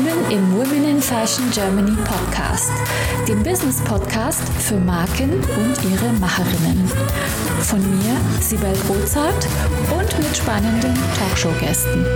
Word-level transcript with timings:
willkommen 0.00 0.30
im 0.30 0.56
Women 0.56 0.88
in 0.88 1.02
Fashion 1.02 1.50
Germany 1.50 1.96
Podcast, 2.04 2.72
dem 3.28 3.42
Business 3.42 3.80
Podcast 3.82 4.42
für 4.58 4.76
Marken 4.76 5.32
und 5.32 5.90
ihre 5.90 6.12
Macherinnen. 6.14 6.90
Von 7.60 7.80
mir, 7.80 8.16
Sibel 8.40 8.72
Rozart 8.88 9.46
und 9.90 10.18
mit 10.18 10.36
spannenden 10.36 10.94
Talkshow-Gästen. 11.18 12.06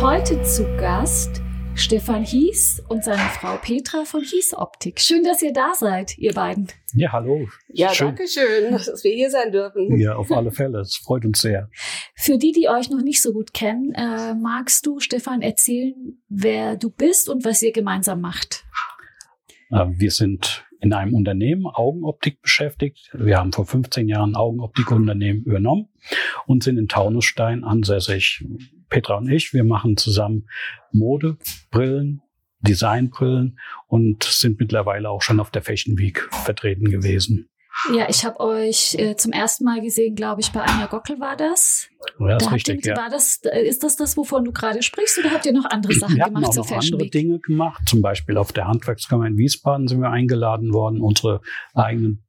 Heute 0.00 0.42
zu 0.42 0.64
Gast 0.76 1.43
Stefan 1.76 2.24
Hies 2.24 2.82
und 2.88 3.04
seine 3.04 3.18
Frau 3.18 3.56
Petra 3.56 4.04
von 4.04 4.22
Hies 4.22 4.54
Optik. 4.54 5.00
Schön, 5.00 5.24
dass 5.24 5.42
ihr 5.42 5.52
da 5.52 5.74
seid, 5.74 6.16
ihr 6.18 6.32
beiden. 6.32 6.68
Ja, 6.94 7.12
hallo. 7.12 7.48
Ja, 7.68 7.92
schön. 7.92 8.08
danke 8.08 8.28
schön, 8.28 8.72
dass 8.72 9.02
wir 9.02 9.12
hier 9.12 9.30
sein 9.30 9.50
dürfen. 9.50 9.98
Ja, 9.98 10.14
auf 10.14 10.30
alle 10.30 10.52
Fälle. 10.52 10.80
Es 10.80 10.96
freut 10.96 11.24
uns 11.24 11.40
sehr. 11.40 11.68
Für 12.14 12.38
die, 12.38 12.52
die 12.52 12.68
euch 12.68 12.90
noch 12.90 13.02
nicht 13.02 13.20
so 13.20 13.32
gut 13.32 13.52
kennen, 13.52 13.92
äh, 13.92 14.34
magst 14.34 14.86
du, 14.86 15.00
Stefan, 15.00 15.42
erzählen, 15.42 15.94
wer 16.28 16.76
du 16.76 16.90
bist 16.90 17.28
und 17.28 17.44
was 17.44 17.60
ihr 17.62 17.72
gemeinsam 17.72 18.20
macht? 18.20 18.64
Äh, 19.70 19.86
wir 19.88 20.10
sind 20.10 20.64
in 20.80 20.92
einem 20.92 21.14
Unternehmen 21.14 21.66
Augenoptik 21.66 22.40
beschäftigt. 22.42 23.10
Wir 23.14 23.38
haben 23.38 23.52
vor 23.52 23.66
15 23.66 24.06
Jahren 24.06 24.36
Augenoptikunternehmen 24.36 25.42
übernommen 25.44 25.88
und 26.46 26.62
sind 26.62 26.78
in 26.78 26.88
Taunusstein 26.88 27.64
ansässig. 27.64 28.44
Petra 28.94 29.16
und 29.16 29.28
ich, 29.28 29.52
wir 29.52 29.64
machen 29.64 29.96
zusammen 29.96 30.46
Mode, 30.92 31.36
Brillen, 31.72 32.22
Designbrillen 32.60 33.58
und 33.88 34.22
sind 34.22 34.60
mittlerweile 34.60 35.10
auch 35.10 35.20
schon 35.20 35.40
auf 35.40 35.50
der 35.50 35.62
Fashion 35.62 35.98
Week 35.98 36.28
vertreten 36.44 36.88
gewesen. 36.88 37.48
Ja, 37.92 38.08
ich 38.08 38.24
habe 38.24 38.38
euch 38.38 38.94
äh, 38.94 39.16
zum 39.16 39.32
ersten 39.32 39.64
Mal 39.64 39.80
gesehen, 39.80 40.14
glaube 40.14 40.40
ich, 40.40 40.52
bei 40.52 40.60
Anja 40.60 40.86
Gockel 40.86 41.18
war 41.18 41.36
das. 41.36 41.88
Ja, 42.20 42.36
ist 42.36 42.46
da 42.46 42.50
richtig, 42.50 42.86
ihr, 42.86 42.92
ja. 42.92 42.96
War 42.96 43.10
das, 43.10 43.40
äh, 43.42 43.66
ist 43.66 43.82
das 43.82 43.96
das, 43.96 44.16
wovon 44.16 44.44
du 44.44 44.52
gerade 44.52 44.80
sprichst, 44.80 45.18
oder 45.18 45.32
habt 45.32 45.44
ihr 45.44 45.52
noch 45.52 45.64
andere 45.64 45.92
Sachen 45.92 46.14
wir 46.14 46.24
gemacht 46.24 46.44
auch 46.44 46.50
zur 46.50 46.62
noch 46.62 46.68
Fashion 46.68 46.94
andere 46.94 47.06
Week? 47.06 47.12
Dinge 47.12 47.40
gemacht. 47.40 47.82
Zum 47.86 48.00
Beispiel 48.00 48.36
auf 48.36 48.52
der 48.52 48.68
Handwerkskammer 48.68 49.26
in 49.26 49.36
Wiesbaden 49.36 49.88
sind 49.88 50.00
wir 50.00 50.10
eingeladen 50.10 50.72
worden, 50.72 51.00
unsere 51.00 51.40
eigenen 51.74 52.23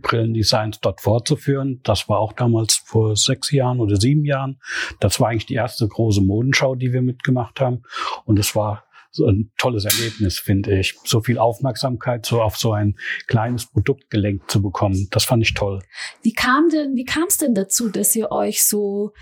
Brillendesigns 0.00 0.80
dort 0.80 1.00
vorzuführen. 1.00 1.80
Das 1.82 2.08
war 2.08 2.18
auch 2.18 2.32
damals 2.32 2.82
vor 2.84 3.16
sechs 3.16 3.50
Jahren 3.50 3.80
oder 3.80 3.96
sieben 3.96 4.24
Jahren. 4.24 4.60
Das 5.00 5.20
war 5.20 5.28
eigentlich 5.28 5.46
die 5.46 5.54
erste 5.54 5.86
große 5.86 6.20
Modenschau, 6.20 6.74
die 6.74 6.92
wir 6.92 7.02
mitgemacht 7.02 7.60
haben. 7.60 7.82
Und 8.24 8.38
es 8.38 8.54
war 8.54 8.84
so 9.16 9.26
ein 9.26 9.50
tolles 9.56 9.84
Erlebnis, 9.84 10.38
finde 10.38 10.78
ich. 10.78 10.94
So 11.04 11.20
viel 11.20 11.38
Aufmerksamkeit 11.38 12.26
so 12.26 12.42
auf 12.42 12.56
so 12.56 12.72
ein 12.72 12.96
kleines 13.26 13.66
Produkt 13.66 14.10
gelenkt 14.10 14.50
zu 14.50 14.62
bekommen. 14.62 15.08
Das 15.10 15.24
fand 15.24 15.42
ich 15.42 15.54
toll. 15.54 15.80
Wie 16.22 16.32
kam 16.32 16.68
denn, 16.68 16.94
wie 16.94 17.04
kam 17.04 17.24
es 17.28 17.38
denn 17.38 17.54
dazu, 17.54 17.88
dass 17.88 18.14
ihr 18.14 18.30
euch 18.30 18.64
so, 18.64 19.12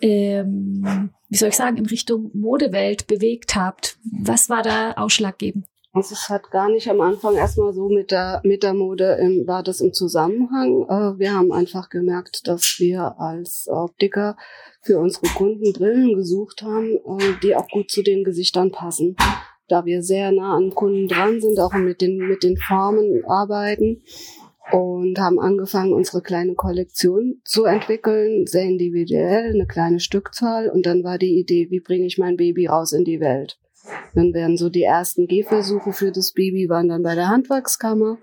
ähm, 0.00 1.10
wie 1.28 1.36
soll 1.36 1.48
ich 1.48 1.56
sagen, 1.56 1.76
in 1.76 1.86
Richtung 1.86 2.30
Modewelt 2.32 3.06
bewegt 3.06 3.56
habt? 3.56 3.98
Was 4.22 4.48
war 4.48 4.62
da 4.62 4.92
ausschlaggebend? 4.92 5.66
Also 5.92 6.14
es 6.14 6.28
hat 6.28 6.52
gar 6.52 6.68
nicht 6.70 6.88
am 6.88 7.00
Anfang 7.00 7.34
erstmal 7.34 7.72
so 7.72 7.88
mit 7.88 8.12
der, 8.12 8.40
mit 8.44 8.62
der 8.62 8.74
Mode 8.74 9.18
im, 9.20 9.46
war 9.48 9.64
das 9.64 9.80
im 9.80 9.92
Zusammenhang. 9.92 10.86
Äh, 10.88 11.18
wir 11.18 11.34
haben 11.34 11.50
einfach 11.50 11.88
gemerkt, 11.88 12.46
dass 12.46 12.76
wir 12.78 13.18
als 13.18 13.66
Optiker 13.68 14.36
für 14.82 15.00
unsere 15.00 15.26
Kunden 15.34 15.72
Brillen 15.72 16.14
gesucht 16.14 16.62
haben, 16.62 16.94
äh, 16.94 17.34
die 17.42 17.56
auch 17.56 17.68
gut 17.68 17.90
zu 17.90 18.02
den 18.02 18.22
Gesichtern 18.22 18.70
passen. 18.70 19.16
Da 19.66 19.84
wir 19.84 20.02
sehr 20.02 20.30
nah 20.30 20.56
an 20.56 20.70
Kunden 20.70 21.08
dran 21.08 21.40
sind, 21.40 21.58
auch 21.58 21.72
mit 21.72 22.00
den, 22.00 22.18
mit 22.18 22.44
den 22.44 22.56
Formen 22.56 23.24
arbeiten 23.26 24.02
und 24.70 25.18
haben 25.18 25.40
angefangen, 25.40 25.92
unsere 25.92 26.22
kleine 26.22 26.54
Kollektion 26.54 27.40
zu 27.44 27.64
entwickeln, 27.64 28.46
sehr 28.46 28.64
individuell, 28.64 29.54
eine 29.54 29.66
kleine 29.66 29.98
Stückzahl. 29.98 30.68
Und 30.68 30.86
dann 30.86 31.02
war 31.02 31.18
die 31.18 31.40
Idee, 31.40 31.68
wie 31.70 31.80
bringe 31.80 32.06
ich 32.06 32.16
mein 32.16 32.36
Baby 32.36 32.66
raus 32.66 32.92
in 32.92 33.04
die 33.04 33.18
Welt? 33.18 33.58
Dann 34.14 34.34
werden 34.34 34.56
so 34.56 34.68
die 34.68 34.82
ersten 34.82 35.26
Gehversuche 35.26 35.92
für 35.92 36.12
das 36.12 36.32
Baby 36.32 36.68
waren 36.68 36.88
dann 36.88 37.02
bei 37.02 37.14
der 37.14 37.28
Handwerkskammer, 37.28 38.18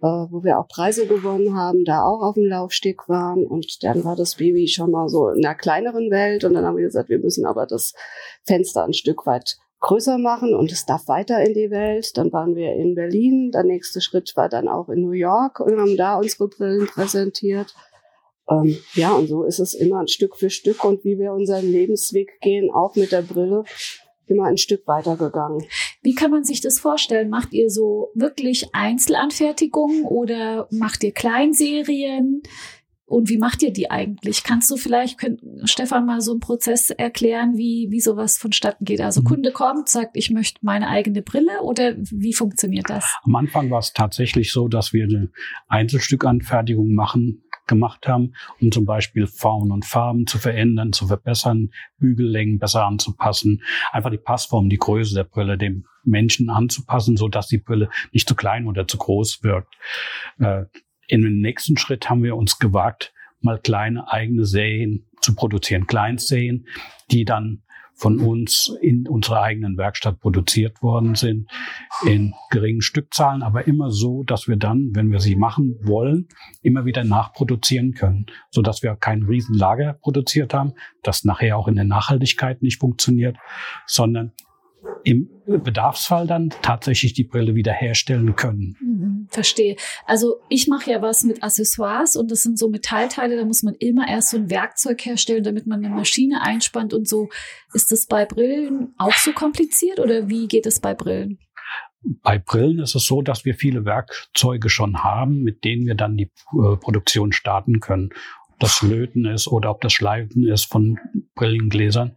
äh, 0.00 0.06
wo 0.06 0.44
wir 0.44 0.58
auch 0.58 0.68
Preise 0.68 1.06
gewonnen 1.06 1.56
haben, 1.56 1.84
da 1.84 2.02
auch 2.02 2.22
auf 2.22 2.34
dem 2.34 2.46
Laufsteg 2.46 3.08
waren 3.08 3.46
und 3.46 3.82
dann 3.82 4.04
war 4.04 4.16
das 4.16 4.36
Baby 4.36 4.68
schon 4.68 4.90
mal 4.90 5.08
so 5.08 5.28
in 5.28 5.44
einer 5.44 5.54
kleineren 5.54 6.10
Welt 6.10 6.44
und 6.44 6.54
dann 6.54 6.64
haben 6.64 6.76
wir 6.76 6.84
gesagt, 6.84 7.08
wir 7.08 7.18
müssen 7.18 7.46
aber 7.46 7.66
das 7.66 7.94
Fenster 8.44 8.84
ein 8.84 8.92
Stück 8.92 9.26
weit 9.26 9.56
größer 9.84 10.18
machen 10.18 10.54
und 10.54 10.72
es 10.72 10.86
darf 10.86 11.08
weiter 11.08 11.44
in 11.44 11.52
die 11.52 11.70
Welt. 11.70 12.16
Dann 12.16 12.32
waren 12.32 12.56
wir 12.56 12.72
in 12.72 12.94
Berlin. 12.94 13.50
Der 13.52 13.64
nächste 13.64 14.00
Schritt 14.00 14.32
war 14.34 14.48
dann 14.48 14.66
auch 14.66 14.88
in 14.88 15.02
New 15.02 15.12
York 15.12 15.60
und 15.60 15.78
haben 15.78 15.96
da 15.96 16.16
unsere 16.16 16.48
Brillen 16.48 16.86
präsentiert. 16.86 17.74
Ähm, 18.48 18.76
ja, 18.94 19.12
und 19.12 19.26
so 19.26 19.44
ist 19.44 19.58
es 19.58 19.74
immer 19.74 20.00
ein 20.00 20.08
Stück 20.08 20.36
für 20.36 20.50
Stück 20.50 20.84
und 20.84 21.04
wie 21.04 21.18
wir 21.18 21.32
unseren 21.32 21.66
Lebensweg 21.70 22.40
gehen, 22.40 22.70
auch 22.70 22.96
mit 22.96 23.12
der 23.12 23.22
Brille, 23.22 23.64
immer 24.26 24.44
ein 24.44 24.56
Stück 24.56 24.86
weitergegangen. 24.86 25.64
Wie 26.02 26.14
kann 26.14 26.30
man 26.30 26.44
sich 26.44 26.60
das 26.60 26.78
vorstellen? 26.78 27.30
Macht 27.30 27.52
ihr 27.52 27.70
so 27.70 28.10
wirklich 28.14 28.74
Einzelanfertigungen 28.74 30.04
oder 30.04 30.68
macht 30.70 31.04
ihr 31.04 31.12
Kleinserien? 31.12 32.42
Und 33.06 33.28
wie 33.28 33.36
macht 33.36 33.62
ihr 33.62 33.72
die 33.72 33.90
eigentlich? 33.90 34.44
Kannst 34.44 34.70
du 34.70 34.76
vielleicht, 34.76 35.18
könnt, 35.18 35.40
Stefan, 35.64 36.06
mal 36.06 36.22
so 36.22 36.32
einen 36.32 36.40
Prozess 36.40 36.88
erklären, 36.90 37.56
wie, 37.56 37.88
wie 37.90 38.00
sowas 38.00 38.38
vonstatten 38.38 38.84
geht? 38.84 39.00
Also 39.02 39.20
mhm. 39.20 39.26
Kunde 39.26 39.52
kommt, 39.52 39.88
sagt, 39.88 40.16
ich 40.16 40.30
möchte 40.30 40.58
meine 40.62 40.88
eigene 40.88 41.20
Brille 41.20 41.60
oder 41.62 41.94
wie 41.98 42.32
funktioniert 42.32 42.88
das? 42.88 43.14
Am 43.22 43.34
Anfang 43.36 43.70
war 43.70 43.78
es 43.78 43.92
tatsächlich 43.92 44.52
so, 44.52 44.68
dass 44.68 44.92
wir 44.94 45.04
eine 45.04 45.30
Einzelstückanfertigung 45.68 46.94
machen 46.94 47.43
gemacht 47.66 48.06
haben, 48.06 48.34
um 48.60 48.70
zum 48.70 48.84
Beispiel 48.84 49.26
Formen 49.26 49.72
und 49.72 49.84
Farben 49.84 50.26
zu 50.26 50.38
verändern, 50.38 50.92
zu 50.92 51.06
verbessern, 51.06 51.70
Bügellängen 51.98 52.58
besser 52.58 52.84
anzupassen, 52.84 53.62
einfach 53.92 54.10
die 54.10 54.18
Passform, 54.18 54.68
die 54.68 54.78
Größe 54.78 55.14
der 55.14 55.24
Brille 55.24 55.58
dem 55.58 55.86
Menschen 56.04 56.50
anzupassen, 56.50 57.16
so 57.16 57.28
dass 57.28 57.48
die 57.48 57.58
Brille 57.58 57.88
nicht 58.12 58.28
zu 58.28 58.34
klein 58.34 58.66
oder 58.66 58.86
zu 58.86 58.98
groß 58.98 59.42
wirkt. 59.42 59.74
Äh, 60.38 60.64
in 61.06 61.22
dem 61.22 61.40
nächsten 61.40 61.76
Schritt 61.76 62.08
haben 62.08 62.22
wir 62.22 62.36
uns 62.36 62.58
gewagt, 62.58 63.12
mal 63.40 63.58
kleine 63.58 64.10
eigene 64.10 64.44
Serien 64.46 65.06
zu 65.20 65.34
produzieren, 65.34 65.86
Kleinserien, 65.86 66.66
die 67.10 67.24
dann 67.24 67.62
von 67.94 68.18
uns 68.18 68.76
in 68.80 69.06
unserer 69.08 69.42
eigenen 69.42 69.78
Werkstatt 69.78 70.20
produziert 70.20 70.82
worden 70.82 71.14
sind, 71.14 71.48
in 72.04 72.34
geringen 72.50 72.82
Stückzahlen, 72.82 73.42
aber 73.42 73.66
immer 73.66 73.90
so, 73.90 74.24
dass 74.24 74.48
wir 74.48 74.56
dann, 74.56 74.90
wenn 74.94 75.10
wir 75.12 75.20
sie 75.20 75.36
machen 75.36 75.76
wollen, 75.82 76.28
immer 76.62 76.84
wieder 76.84 77.04
nachproduzieren 77.04 77.94
können, 77.94 78.26
so 78.50 78.62
dass 78.62 78.82
wir 78.82 78.96
kein 78.96 79.22
Riesenlager 79.22 79.94
produziert 79.94 80.54
haben, 80.54 80.72
das 81.02 81.24
nachher 81.24 81.56
auch 81.56 81.68
in 81.68 81.76
der 81.76 81.84
Nachhaltigkeit 81.84 82.62
nicht 82.62 82.80
funktioniert, 82.80 83.36
sondern 83.86 84.32
im 85.04 85.28
Bedarfsfall 85.46 86.26
dann 86.26 86.50
tatsächlich 86.62 87.12
die 87.12 87.24
Brille 87.24 87.54
wieder 87.54 87.72
herstellen 87.72 88.34
können. 88.34 88.76
Mhm, 88.80 89.28
verstehe. 89.30 89.76
Also 90.06 90.36
ich 90.48 90.66
mache 90.68 90.90
ja 90.90 91.02
was 91.02 91.22
mit 91.22 91.42
Accessoires 91.42 92.16
und 92.16 92.30
das 92.30 92.42
sind 92.42 92.58
so 92.58 92.68
Metallteile, 92.68 93.36
da 93.36 93.44
muss 93.44 93.62
man 93.62 93.74
immer 93.74 94.08
erst 94.08 94.30
so 94.30 94.38
ein 94.38 94.50
Werkzeug 94.50 95.04
herstellen, 95.04 95.44
damit 95.44 95.66
man 95.66 95.84
eine 95.84 95.94
Maschine 95.94 96.42
einspannt 96.42 96.94
und 96.94 97.06
so. 97.06 97.28
Ist 97.74 97.92
das 97.92 98.06
bei 98.06 98.24
Brillen 98.24 98.94
auch 98.98 99.14
so 99.14 99.32
kompliziert 99.32 100.00
oder 100.00 100.28
wie 100.28 100.48
geht 100.48 100.66
es 100.66 100.80
bei 100.80 100.94
Brillen? 100.94 101.38
Bei 102.22 102.38
Brillen 102.38 102.80
ist 102.80 102.94
es 102.94 103.06
so, 103.06 103.22
dass 103.22 103.44
wir 103.44 103.54
viele 103.54 103.86
Werkzeuge 103.86 104.68
schon 104.68 105.02
haben, 105.02 105.42
mit 105.42 105.64
denen 105.64 105.86
wir 105.86 105.94
dann 105.94 106.16
die 106.16 106.30
äh, 106.52 106.76
Produktion 106.76 107.32
starten 107.32 107.80
können 107.80 108.10
das 108.58 108.82
Löten 108.82 109.26
ist 109.26 109.46
oder 109.46 109.70
ob 109.70 109.80
das 109.80 109.92
Schleifen 109.92 110.46
ist 110.46 110.64
von 110.64 110.98
Brillengläsern. 111.34 112.16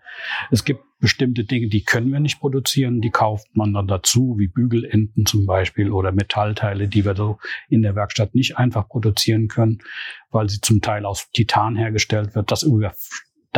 Es 0.51 0.63
gibt 0.63 0.81
bestimmte 0.99 1.43
Dinge, 1.43 1.67
die 1.67 1.83
können 1.83 2.11
wir 2.11 2.19
nicht 2.19 2.39
produzieren, 2.39 3.01
die 3.01 3.11
kauft 3.11 3.55
man 3.55 3.73
dann 3.73 3.87
dazu, 3.87 4.35
wie 4.39 4.47
Bügelenden 4.47 5.25
zum 5.25 5.45
Beispiel 5.45 5.91
oder 5.91 6.11
Metallteile, 6.11 6.87
die 6.87 7.05
wir 7.05 7.15
so 7.15 7.37
in 7.69 7.83
der 7.83 7.95
Werkstatt 7.95 8.33
nicht 8.33 8.57
einfach 8.57 8.87
produzieren 8.87 9.47
können, 9.47 9.79
weil 10.31 10.49
sie 10.49 10.59
zum 10.59 10.81
Teil 10.81 11.05
aus 11.05 11.29
Titan 11.31 11.75
hergestellt 11.75 12.33
wird. 12.33 12.51
Das 12.51 12.63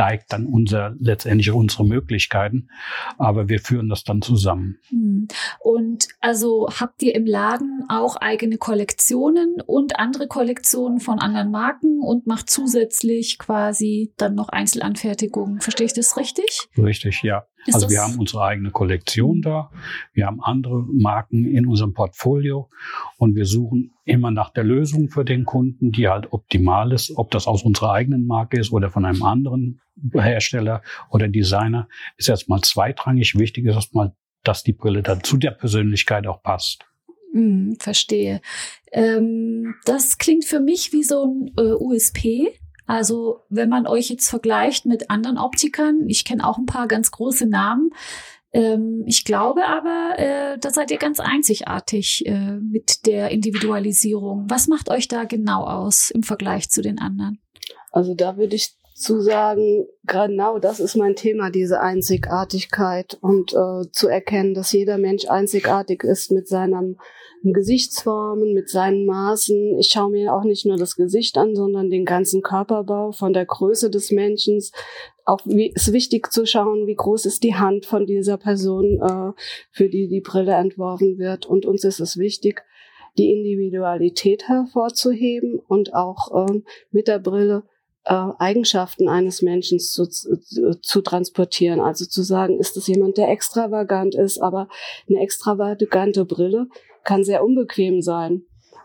steigt 0.00 0.32
dann 0.32 0.46
unser, 0.46 0.94
letztendlich 0.98 1.50
unsere 1.50 1.84
Möglichkeiten. 1.84 2.70
Aber 3.18 3.48
wir 3.48 3.60
führen 3.60 3.90
das 3.90 4.02
dann 4.02 4.22
zusammen. 4.22 4.78
Hm. 4.88 5.28
Und 5.58 6.08
also 6.20 6.68
habt 6.68 7.02
ihr 7.02 7.14
im 7.14 7.26
Laden 7.26 7.69
auch 7.88 8.16
eigene 8.16 8.58
Kollektionen 8.58 9.60
und 9.64 9.98
andere 9.98 10.26
Kollektionen 10.26 11.00
von 11.00 11.18
anderen 11.18 11.50
Marken 11.50 12.00
und 12.00 12.26
macht 12.26 12.50
zusätzlich 12.50 13.38
quasi 13.38 14.12
dann 14.16 14.34
noch 14.34 14.48
Einzelanfertigungen. 14.48 15.60
Verstehe 15.60 15.86
ich 15.86 15.94
das 15.94 16.16
richtig? 16.16 16.68
Richtig, 16.76 17.22
ja. 17.22 17.46
Ist 17.66 17.74
also 17.74 17.90
wir 17.90 18.00
haben 18.00 18.18
unsere 18.18 18.42
eigene 18.42 18.70
Kollektion 18.70 19.42
da, 19.42 19.70
wir 20.14 20.26
haben 20.26 20.40
andere 20.42 20.82
Marken 20.92 21.44
in 21.44 21.66
unserem 21.66 21.92
Portfolio 21.92 22.70
und 23.18 23.34
wir 23.36 23.44
suchen 23.44 23.92
immer 24.04 24.30
nach 24.30 24.50
der 24.50 24.64
Lösung 24.64 25.10
für 25.10 25.24
den 25.24 25.44
Kunden, 25.44 25.92
die 25.92 26.08
halt 26.08 26.32
optimal 26.32 26.92
ist, 26.92 27.12
ob 27.16 27.30
das 27.30 27.46
aus 27.46 27.62
unserer 27.62 27.92
eigenen 27.92 28.26
Marke 28.26 28.58
ist 28.58 28.72
oder 28.72 28.88
von 28.90 29.04
einem 29.04 29.22
anderen 29.22 29.80
Hersteller 30.12 30.82
oder 31.10 31.28
Designer, 31.28 31.86
ist 32.16 32.30
erstmal 32.30 32.62
zweitrangig. 32.62 33.38
Wichtig 33.38 33.66
ist 33.66 33.74
erstmal, 33.74 34.14
dass 34.42 34.62
die 34.62 34.72
Brille 34.72 35.02
dann 35.02 35.22
zu 35.22 35.36
der 35.36 35.50
Persönlichkeit 35.50 36.26
auch 36.26 36.42
passt. 36.42 36.89
Hm, 37.32 37.76
verstehe. 37.78 38.40
Ähm, 38.92 39.74
das 39.84 40.18
klingt 40.18 40.44
für 40.44 40.60
mich 40.60 40.92
wie 40.92 41.04
so 41.04 41.24
ein 41.26 41.52
äh, 41.56 41.72
USP. 41.72 42.58
Also 42.86 43.40
wenn 43.48 43.68
man 43.68 43.86
euch 43.86 44.08
jetzt 44.10 44.28
vergleicht 44.28 44.84
mit 44.84 45.10
anderen 45.10 45.38
Optikern, 45.38 46.08
ich 46.08 46.24
kenne 46.24 46.44
auch 46.46 46.58
ein 46.58 46.66
paar 46.66 46.88
ganz 46.88 47.10
große 47.10 47.46
Namen, 47.46 47.90
Ähm, 48.52 49.04
ich 49.06 49.24
glaube 49.24 49.66
aber, 49.66 50.18
äh, 50.18 50.58
da 50.58 50.70
seid 50.70 50.90
ihr 50.90 50.98
ganz 50.98 51.20
einzigartig 51.20 52.26
äh, 52.26 52.56
mit 52.56 53.06
der 53.06 53.30
Individualisierung. 53.30 54.46
Was 54.48 54.66
macht 54.66 54.90
euch 54.90 55.06
da 55.06 55.24
genau 55.24 55.64
aus 55.64 56.10
im 56.10 56.24
Vergleich 56.24 56.68
zu 56.68 56.82
den 56.82 56.98
anderen? 56.98 57.38
Also 57.90 58.14
da 58.14 58.36
würde 58.36 58.56
ich 58.56 58.76
zu 58.94 59.20
sagen, 59.22 59.86
genau 60.04 60.58
das 60.58 60.78
ist 60.78 60.94
mein 60.94 61.16
Thema, 61.16 61.50
diese 61.50 61.80
Einzigartigkeit 61.80 63.16
und 63.22 63.54
äh, 63.54 63.90
zu 63.92 64.08
erkennen, 64.08 64.52
dass 64.52 64.72
jeder 64.72 64.98
Mensch 64.98 65.26
einzigartig 65.26 66.04
ist 66.04 66.30
mit 66.30 66.46
seinem 66.46 66.98
Gesichtsformen, 67.42 68.52
mit 68.52 68.68
seinen 68.68 69.06
Maßen. 69.06 69.78
Ich 69.78 69.88
schaue 69.88 70.10
mir 70.10 70.34
auch 70.34 70.44
nicht 70.44 70.66
nur 70.66 70.76
das 70.76 70.96
Gesicht 70.96 71.38
an, 71.38 71.54
sondern 71.54 71.88
den 71.88 72.04
ganzen 72.04 72.42
Körperbau 72.42 73.12
von 73.12 73.32
der 73.32 73.46
Größe 73.46 73.88
des 73.88 74.10
Menschen. 74.10 74.62
Auch 75.24 75.40
wie, 75.46 75.72
ist 75.74 75.94
wichtig 75.94 76.30
zu 76.30 76.44
schauen, 76.44 76.86
wie 76.86 76.96
groß 76.96 77.24
ist 77.24 77.42
die 77.42 77.54
Hand 77.54 77.86
von 77.86 78.04
dieser 78.04 78.36
Person, 78.36 79.00
äh, 79.00 79.40
für 79.70 79.88
die 79.88 80.08
die 80.08 80.20
Brille 80.20 80.52
entworfen 80.52 81.16
wird. 81.16 81.46
Und 81.46 81.64
uns 81.64 81.84
ist 81.84 82.00
es 82.00 82.18
wichtig, 82.18 82.62
die 83.16 83.32
Individualität 83.32 84.46
hervorzuheben 84.46 85.58
und 85.58 85.94
auch 85.94 86.46
äh, 86.50 86.60
mit 86.90 87.08
der 87.08 87.18
Brille 87.18 87.62
Eigenschaften 88.14 89.08
eines 89.08 89.42
Menschen 89.42 89.78
zu, 89.78 90.06
zu, 90.06 90.80
zu 90.80 91.00
transportieren. 91.00 91.80
Also 91.80 92.06
zu 92.06 92.22
sagen, 92.22 92.58
ist 92.58 92.76
es 92.76 92.86
jemand, 92.86 93.16
der 93.18 93.30
extravagant 93.30 94.14
ist, 94.14 94.42
aber 94.42 94.68
eine 95.08 95.20
extravagante 95.20 96.24
Brille 96.24 96.66
kann 97.04 97.24
sehr 97.24 97.44
unbequem 97.44 98.02
sein. 98.02 98.42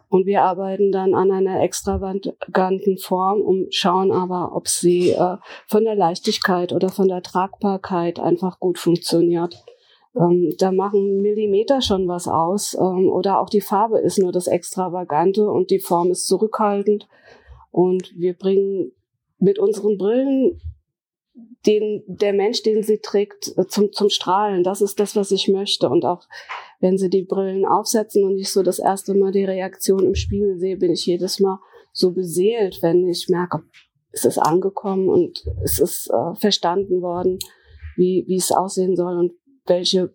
Und 0.10 0.27
wir 0.27 0.44
arbeiten 0.44 0.92
dann 0.92 1.16
an 1.16 1.31
einer 1.31 1.62
extravaganten 1.62 2.98
Form 3.00 3.42
und 3.42 3.74
schauen 3.74 4.12
aber, 4.12 4.56
ob 4.56 4.68
sie 4.68 5.10
äh, 5.10 5.38
von 5.68 5.83
der 5.83 5.95
Leichtigkeit 5.95 6.72
oder 6.72 6.89
von 6.89 7.07
der 7.07 7.24
Tragbarkeit 7.24 8.19
einfach 8.19 8.60
gut 8.60 8.77
funktioniert. 8.77 9.66
Ähm, 10.16 10.54
da 10.60 10.72
machen 10.72 11.22
Millimeter 11.22 11.81
schon 11.81 12.07
was 12.07 12.27
aus. 12.27 12.75
Ähm, 12.80 13.10
oder 13.10 13.39
auch 13.39 13.50
die 13.50 13.62
Farbe 13.62 14.00
ist 14.00 14.19
nur 14.19 14.31
das 14.31 14.48
Extravagante 14.48 15.50
und 15.50 15.72
die 15.72 15.80
Form 15.80 16.12
ist 16.12 16.27
zurückhaltend. 16.27 17.07
Und 17.72 18.13
wir 18.16 18.36
bringen 18.36 18.92
mit 19.40 19.60
unseren 19.60 19.98
Brillen 19.98 20.62
den, 21.66 22.04
der 22.08 22.34
Mensch, 22.34 22.64
den 22.64 22.84
sie 22.84 23.00
trägt, 23.00 23.58
äh, 23.58 23.66
zum, 23.68 23.92
zum 23.92 24.10
Strahlen. 24.10 24.64
Das 24.64 24.82
ist 24.82 25.00
das, 25.00 25.16
was 25.16 25.32
ich 25.32 25.48
möchte. 25.48 25.90
Und 25.90 26.06
auch 26.06 26.24
wenn 26.80 26.98
sie 26.98 27.10
die 27.10 27.24
Brillen 27.24 27.66
aufsetzen 27.66 28.24
und 28.24 28.38
ich 28.38 28.52
so 28.52 28.64
das 28.64 28.80
erste 28.80 29.16
Mal 29.16 29.32
die 29.32 29.46
Reaktion 29.46 30.06
im 30.06 30.16
Spiegel 30.16 30.58
sehe, 30.58 30.78
bin 30.78 30.92
ich 30.92 31.06
jedes 31.06 31.40
Mal 31.40 31.60
so 31.92 32.12
beseelt, 32.12 32.82
wenn 32.82 33.08
ich 33.08 33.28
merke, 33.30 33.64
es 34.12 34.26
ist 34.26 34.38
angekommen 34.38 35.10
und 35.10 35.46
es 35.64 35.80
ist 35.80 36.10
äh, 36.10 36.36
verstanden 36.36 37.02
worden, 37.02 37.40
wie, 37.98 38.24
wie 38.28 38.38
es 38.38 38.52
aussehen 38.52 38.96
soll 38.96 39.18
und 39.18 39.34
welche 39.66 40.14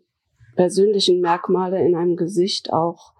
persönlichen 0.56 1.20
Merkmale 1.20 1.84
in 1.86 1.94
einem 1.94 2.16
Gesicht 2.16 2.72
auch 2.72 3.12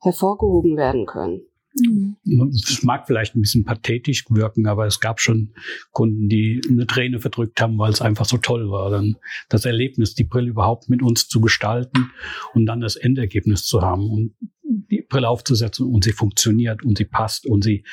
hervorgehoben 0.00 0.76
werden 0.76 1.06
können. 1.06 1.46
Mhm. 1.74 2.16
Es 2.52 2.82
mag 2.82 3.06
vielleicht 3.06 3.34
ein 3.34 3.40
bisschen 3.40 3.64
pathetisch 3.64 4.24
wirken, 4.28 4.66
aber 4.66 4.86
es 4.86 5.00
gab 5.00 5.20
schon 5.20 5.54
Kunden, 5.90 6.28
die 6.28 6.60
eine 6.68 6.86
Träne 6.86 7.20
verdrückt 7.20 7.60
haben, 7.60 7.78
weil 7.78 7.92
es 7.92 8.02
einfach 8.02 8.24
so 8.24 8.38
toll 8.38 8.70
war. 8.70 8.90
Dann 8.90 9.16
das 9.48 9.64
Erlebnis, 9.64 10.14
die 10.14 10.24
Brille 10.24 10.50
überhaupt 10.50 10.88
mit 10.88 11.02
uns 11.02 11.28
zu 11.28 11.40
gestalten 11.40 12.10
und 12.54 12.66
dann 12.66 12.80
das 12.80 12.96
Endergebnis 12.96 13.64
zu 13.64 13.82
haben 13.82 14.08
und 14.10 14.34
die 14.64 15.02
Brille 15.02 15.28
aufzusetzen 15.28 15.86
und 15.86 16.04
sie 16.04 16.12
funktioniert 16.12 16.84
und 16.84 16.98
sie 16.98 17.04
passt 17.04 17.46
und 17.46 17.62
sie 17.62 17.84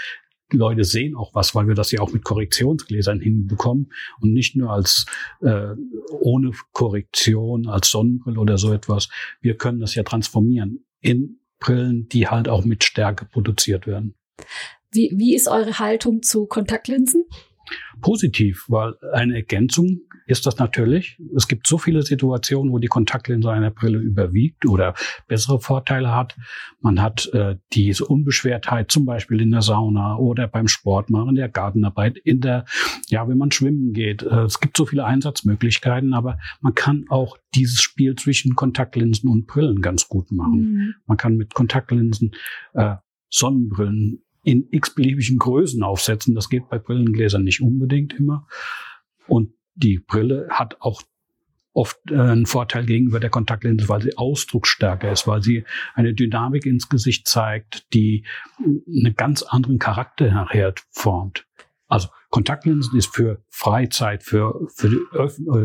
Leute 0.52 0.84
sehen 0.84 1.16
auch 1.16 1.36
was, 1.36 1.54
weil 1.54 1.68
wir 1.68 1.76
das 1.76 1.92
ja 1.92 2.02
auch 2.02 2.12
mit 2.12 2.24
Korrektionsgläsern 2.24 3.20
hinbekommen 3.20 3.92
und 4.20 4.34
nicht 4.34 4.56
nur 4.56 4.72
als 4.72 5.06
äh, 5.42 5.76
ohne 6.10 6.52
Korrektion, 6.72 7.68
als 7.68 7.90
Sonnenbrille 7.90 8.40
oder 8.40 8.58
so 8.58 8.74
etwas. 8.74 9.10
Wir 9.42 9.58
können 9.58 9.80
das 9.80 9.94
ja 9.94 10.04
transformieren 10.04 10.86
in 11.02 11.40
Brillen, 11.60 12.08
die 12.10 12.28
halt 12.28 12.48
auch 12.48 12.66
mit 12.66 12.84
Stärke 12.84 13.26
produziert 13.26 13.88
werden. 13.88 14.16
Wie, 14.92 15.14
wie 15.16 15.36
ist 15.36 15.48
eure 15.48 15.80
Haltung 15.80 16.24
zu 16.24 16.46
Kontaktlinsen? 16.48 17.26
Positiv, 18.02 18.66
weil 18.68 18.96
eine 19.14 19.36
Ergänzung 19.36 20.02
ist 20.30 20.46
das 20.46 20.60
natürlich. 20.60 21.20
Es 21.36 21.48
gibt 21.48 21.66
so 21.66 21.80
viele 21.80 22.04
Situationen, 22.04 22.72
wo 22.72 22.78
die 22.78 22.88
Kontaktlinse 22.88 23.50
einer 23.50 23.72
Brille 23.72 23.98
überwiegt 23.98 24.66
oder 24.68 24.94
bessere 25.28 25.60
Vorteile 25.60 26.16
hat. 26.16 26.38
Man 26.82 27.02
hat 27.02 27.28
äh, 27.34 27.58
diese 27.74 28.06
Unbeschwertheit 28.06 28.92
zum 28.92 29.06
Beispiel 29.06 29.42
in 29.42 29.50
der 29.50 29.64
Sauna 29.64 30.18
oder 30.18 30.48
beim 30.48 30.68
Sport 30.68 31.10
machen, 31.10 31.30
in 31.30 31.36
der 31.36 31.50
Gartenarbeit, 31.50 32.18
in 32.18 32.42
der, 32.42 32.66
ja, 33.08 33.28
wenn 33.28 33.40
man 33.40 33.52
schwimmen 33.52 33.92
geht. 33.92 34.22
Äh, 34.22 34.44
es 34.44 34.60
gibt 34.60 34.78
so 34.78 34.86
viele 34.86 35.06
Einsatzmöglichkeiten, 35.06 36.14
aber 36.14 36.38
man 36.62 36.76
kann 36.76 37.06
auch 37.10 37.38
dieses 37.56 37.82
Spiel 37.82 38.16
zwischen 38.16 38.56
Kontaktlinsen 38.56 39.30
und 39.30 39.48
Brillen 39.48 39.82
ganz 39.82 40.08
gut 40.08 40.32
machen. 40.32 40.74
Mhm. 40.74 40.96
Man 41.08 41.18
kann 41.18 41.38
mit 41.38 41.56
Kontaktlinsen 41.56 42.36
äh, 42.74 42.98
Sonnenbrillen 43.30 44.22
in 44.44 44.68
x-beliebigen 44.72 45.38
Größen 45.38 45.84
aufsetzen. 45.84 46.36
Das 46.36 46.50
geht 46.50 46.70
bei 46.70 46.80
Brillengläsern 46.80 47.44
nicht 47.44 47.62
unbedingt 47.62 48.14
immer. 48.14 48.48
Und 49.28 49.54
die 49.76 50.00
Brille 50.00 50.48
hat 50.50 50.82
auch 50.82 51.02
oft 51.74 52.00
äh, 52.10 52.16
einen 52.16 52.46
Vorteil 52.46 52.86
gegenüber 52.86 53.20
der 53.20 53.30
Kontaktlinse, 53.30 53.88
weil 53.90 54.02
sie 54.02 54.18
ausdrucksstärker 54.18 55.12
ist, 55.12 55.28
weil 55.28 55.42
sie 55.42 55.64
eine 55.94 56.14
Dynamik 56.14 56.66
ins 56.66 56.90
Gesicht 56.90 57.28
zeigt, 57.28 57.94
die 57.94 58.26
einen 58.60 59.16
ganz 59.16 59.44
anderen 59.44 59.80
Charakter 59.80 60.32
nachher 60.32 60.74
formt. 60.92 61.46
Also 61.88 62.10
Kontaktlinsen 62.30 62.98
ist 62.98 63.16
für 63.16 63.44
Freizeit, 63.50 64.24
für, 64.24 64.68
für, 64.76 64.90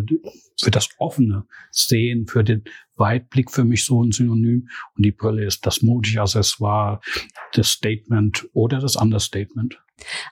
die, 0.03 0.21
für 0.63 0.71
das 0.71 0.89
offene 0.99 1.47
Sehen, 1.71 2.27
für 2.27 2.43
den 2.43 2.65
Weitblick 2.97 3.51
für 3.51 3.65
mich 3.65 3.85
so 3.85 4.03
ein 4.03 4.13
Synonym. 4.13 4.69
Und 4.97 5.05
die 5.05 5.13
Brille 5.13 5.45
ist 5.45 5.67
das 5.67 5.83
mutige 5.83 6.23
Accessoire, 6.23 7.01
das 7.53 7.69
Statement 7.69 8.49
oder 8.53 8.79
das 8.79 8.97
Understatement. 8.97 9.79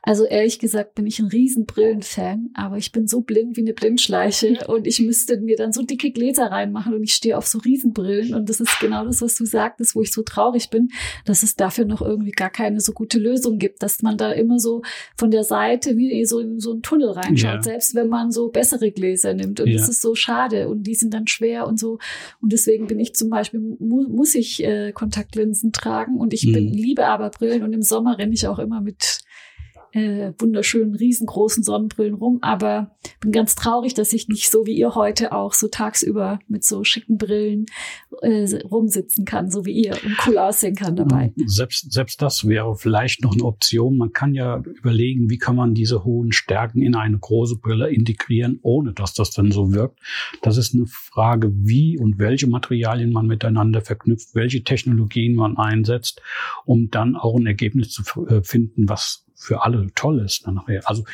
Also 0.02 0.24
ehrlich 0.24 0.58
gesagt 0.58 0.94
bin 0.94 1.06
ich 1.06 1.18
ein 1.20 1.26
riesen 1.26 1.66
Brillenfan, 1.66 2.50
aber 2.54 2.76
ich 2.76 2.92
bin 2.92 3.06
so 3.06 3.20
blind 3.20 3.56
wie 3.56 3.60
eine 3.60 3.72
Blindschleiche 3.72 4.58
und 4.66 4.86
ich 4.86 5.00
müsste 5.00 5.40
mir 5.40 5.56
dann 5.56 5.72
so 5.72 5.82
dicke 5.82 6.10
Gläser 6.10 6.46
reinmachen 6.46 6.94
und 6.94 7.02
ich 7.02 7.14
stehe 7.14 7.38
auf 7.38 7.46
so 7.46 7.58
Riesenbrillen 7.58 8.34
und 8.34 8.48
das 8.48 8.60
ist 8.60 8.80
genau 8.80 9.04
das, 9.04 9.22
was 9.22 9.36
du 9.36 9.44
sagtest, 9.44 9.94
wo 9.94 10.02
ich 10.02 10.12
so 10.12 10.22
traurig 10.22 10.70
bin, 10.70 10.88
dass 11.24 11.42
es 11.42 11.56
dafür 11.56 11.84
noch 11.84 12.02
irgendwie 12.02 12.32
gar 12.32 12.50
keine 12.50 12.80
so 12.80 12.92
gute 12.92 13.18
Lösung 13.18 13.58
gibt, 13.58 13.82
dass 13.82 14.02
man 14.02 14.16
da 14.16 14.32
immer 14.32 14.58
so 14.58 14.82
von 15.16 15.30
der 15.30 15.44
Seite 15.44 15.96
wie 15.96 16.24
so 16.24 16.40
in 16.40 16.58
so 16.58 16.72
einen 16.72 16.82
Tunnel 16.82 17.10
reinschaut, 17.10 17.54
ja. 17.54 17.62
selbst 17.62 17.94
wenn 17.94 18.08
man 18.08 18.32
so 18.32 18.48
bessere 18.48 18.90
Gläser 18.90 19.34
nimmt 19.34 19.60
und 19.60 19.68
ja. 19.68 19.76
das 19.76 19.88
ist 19.88 20.02
so 20.02 20.14
schade 20.14 20.68
und 20.68 20.82
die 20.82 20.94
sind 20.94 21.14
dann 21.14 21.28
schwer 21.28 21.66
und 21.66 21.78
so 21.78 21.98
und 22.40 22.52
deswegen 22.52 22.88
bin 22.88 22.98
ich 22.98 23.14
zum 23.14 23.30
Beispiel, 23.30 23.60
mu 23.60 24.08
muss 24.08 24.34
ich 24.34 24.62
äh, 24.64 24.92
Kontaktlinsen 24.92 25.72
tragen 25.72 26.18
und 26.18 26.34
ich 26.34 26.52
bin, 26.52 26.66
mhm. 26.66 26.72
liebe 26.72 27.06
aber 27.06 27.30
Brillen 27.30 27.62
und 27.62 27.72
im 27.72 27.82
Sommer 27.82 28.18
renne 28.18 28.34
ich 28.34 28.48
auch 28.48 28.58
immer 28.58 28.80
mit 28.80 29.21
äh, 29.92 30.32
wunderschönen, 30.38 30.94
riesengroßen 30.94 31.62
Sonnenbrillen 31.62 32.14
rum. 32.14 32.38
Aber 32.42 32.96
bin 33.20 33.32
ganz 33.32 33.54
traurig, 33.54 33.94
dass 33.94 34.12
ich 34.12 34.28
nicht 34.28 34.50
so 34.50 34.66
wie 34.66 34.76
ihr 34.76 34.94
heute 34.94 35.32
auch 35.32 35.52
so 35.52 35.68
tagsüber 35.68 36.38
mit 36.48 36.64
so 36.64 36.84
schicken 36.84 37.18
Brillen 37.18 37.66
äh, 38.22 38.46
rumsitzen 38.64 39.24
kann, 39.24 39.50
so 39.50 39.64
wie 39.64 39.72
ihr 39.72 39.92
und 39.92 40.16
cool 40.26 40.38
aussehen 40.38 40.74
kann 40.74 40.96
dabei. 40.96 41.32
Selbst, 41.46 41.92
selbst 41.92 42.22
das 42.22 42.46
wäre 42.46 42.76
vielleicht 42.76 43.22
noch 43.22 43.32
eine 43.32 43.44
Option. 43.44 43.96
Man 43.96 44.12
kann 44.12 44.34
ja 44.34 44.62
überlegen, 44.64 45.30
wie 45.30 45.38
kann 45.38 45.56
man 45.56 45.74
diese 45.74 46.04
hohen 46.04 46.32
Stärken 46.32 46.82
in 46.82 46.94
eine 46.94 47.18
große 47.18 47.56
Brille 47.56 47.90
integrieren, 47.90 48.58
ohne 48.62 48.92
dass 48.92 49.14
das 49.14 49.30
dann 49.30 49.52
so 49.52 49.72
wirkt. 49.72 50.00
Das 50.42 50.56
ist 50.56 50.74
eine 50.74 50.86
Frage, 50.86 51.52
wie 51.54 51.98
und 51.98 52.18
welche 52.18 52.46
Materialien 52.46 53.12
man 53.12 53.26
miteinander 53.26 53.80
verknüpft, 53.80 54.34
welche 54.34 54.62
Technologien 54.64 55.34
man 55.34 55.56
einsetzt, 55.56 56.22
um 56.64 56.90
dann 56.90 57.16
auch 57.16 57.36
ein 57.38 57.46
Ergebnis 57.46 57.90
zu 57.90 58.26
äh, 58.26 58.42
finden, 58.42 58.88
was 58.88 59.24
für 59.42 59.62
alle 59.62 59.88
toll 59.94 60.20
ist 60.20 60.46
dann 60.46 60.54
nachher. 60.54 60.82
Also 60.84 61.04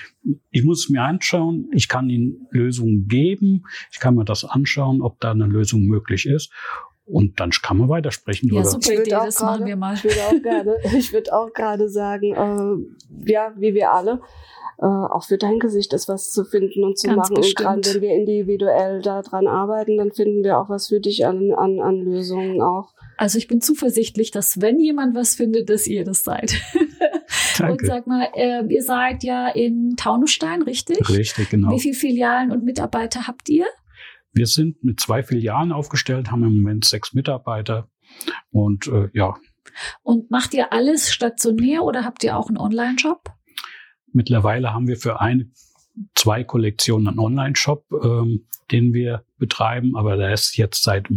ich 0.51 0.63
muss 0.63 0.85
es 0.85 0.91
mir 0.91 1.03
anschauen, 1.03 1.71
ich 1.73 1.89
kann 1.89 2.11
Ihnen 2.11 2.47
Lösungen 2.51 3.09
geben, 3.09 3.65
ich 3.91 4.01
kann 4.01 4.15
mir 4.15 4.25
das 4.25 4.45
anschauen, 4.45 5.01
ob 5.01 5.19
da 5.21 5.31
eine 5.31 5.47
Lösung 5.47 5.87
möglich 5.87 6.27
ist. 6.27 6.53
Und 7.07 7.41
dann 7.41 7.51
kann 7.51 7.79
man 7.79 7.89
weitersprechen. 7.89 8.53
Ja, 8.53 8.65
super 8.65 8.93
Idee, 8.93 9.11
das 9.11 9.37
grade, 9.37 9.53
machen 9.53 9.67
wir 9.67 9.77
mal. 9.77 9.95
Ich 9.95 10.05
würde 10.05 10.21
auch 10.21 10.43
gerade, 10.43 10.77
ich 10.99 11.13
würde 11.15 11.33
auch 11.33 11.53
gerade 11.55 11.89
sagen, 11.89 12.35
äh, 12.35 13.33
ja, 13.33 13.55
wie 13.57 13.73
wir 13.73 13.93
alle, 13.93 14.21
äh, 14.77 14.85
auch 14.85 15.25
für 15.25 15.39
dein 15.39 15.59
Gesicht 15.59 15.95
ist 15.95 16.07
was 16.09 16.31
zu 16.31 16.45
finden 16.45 16.85
und 16.85 16.99
zu 16.99 17.07
Ganz 17.07 17.17
machen. 17.17 17.37
Bestimmt. 17.37 17.67
Und 17.67 17.83
gerade 17.83 17.95
wenn 17.95 18.03
wir 18.03 18.15
individuell 18.15 19.01
daran 19.01 19.47
arbeiten, 19.47 19.97
dann 19.97 20.13
finden 20.13 20.45
wir 20.45 20.59
auch 20.59 20.69
was 20.69 20.89
für 20.89 21.01
dich 21.01 21.25
an, 21.25 21.51
an, 21.53 21.81
an 21.81 21.97
Lösungen 21.97 22.61
auch. 22.61 22.93
Also 23.17 23.39
ich 23.39 23.49
bin 23.49 23.63
zuversichtlich, 23.63 24.31
dass 24.31 24.61
wenn 24.61 24.79
jemand 24.79 25.17
was 25.17 25.35
findet, 25.35 25.71
dass 25.71 25.87
ihr 25.87 26.05
das 26.05 26.25
seid. 26.25 26.55
Danke. 27.59 27.73
Und 27.73 27.87
sag 27.87 28.07
mal, 28.07 28.29
äh, 28.35 28.65
ihr 28.69 28.83
seid 28.83 29.25
ja 29.25 29.49
in 29.49 29.95
Taunusstein, 29.97 30.63
richtig? 30.63 31.09
Richtig, 31.09 31.51
genau. 31.51 31.73
Wie 31.73 31.81
viele 31.81 31.95
Filialen 31.95 32.51
und 32.51 32.65
Mitarbeiter 32.65 33.27
habt 33.27 33.49
ihr? 33.49 33.67
Wir 34.33 34.47
sind 34.47 34.83
mit 34.85 35.01
zwei 35.01 35.23
Filialen 35.23 35.73
aufgestellt, 35.73 36.31
haben 36.31 36.45
im 36.45 36.59
Moment 36.59 36.85
sechs 36.85 37.13
Mitarbeiter 37.15 37.89
und 38.51 38.87
äh, 38.87 39.09
ja. 39.13 39.35
Und 40.03 40.31
macht 40.31 40.55
ihr 40.55 40.73
alles 40.73 41.13
stationär 41.13 41.83
oder 41.83 42.05
habt 42.05 42.25
ihr 42.25 42.37
auch 42.37 42.49
einen 42.49 42.59
Online-Shop? 42.59 43.31
Mittlerweile 44.13 44.73
haben 44.73 44.87
wir 44.87 44.97
für 44.97 45.21
eine 45.21 45.51
zwei 46.15 46.45
Kollektionen 46.45 47.09
einen 47.09 47.19
Online-Shop, 47.19 47.85
ähm, 48.03 48.47
den 48.71 48.93
wir 48.93 49.25
betreiben, 49.39 49.97
aber 49.97 50.17
der 50.17 50.33
ist 50.33 50.57
jetzt 50.57 50.83
seit 50.83 51.09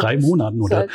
drei 0.00 0.18
Monaten 0.18 0.60
oder 0.60 0.86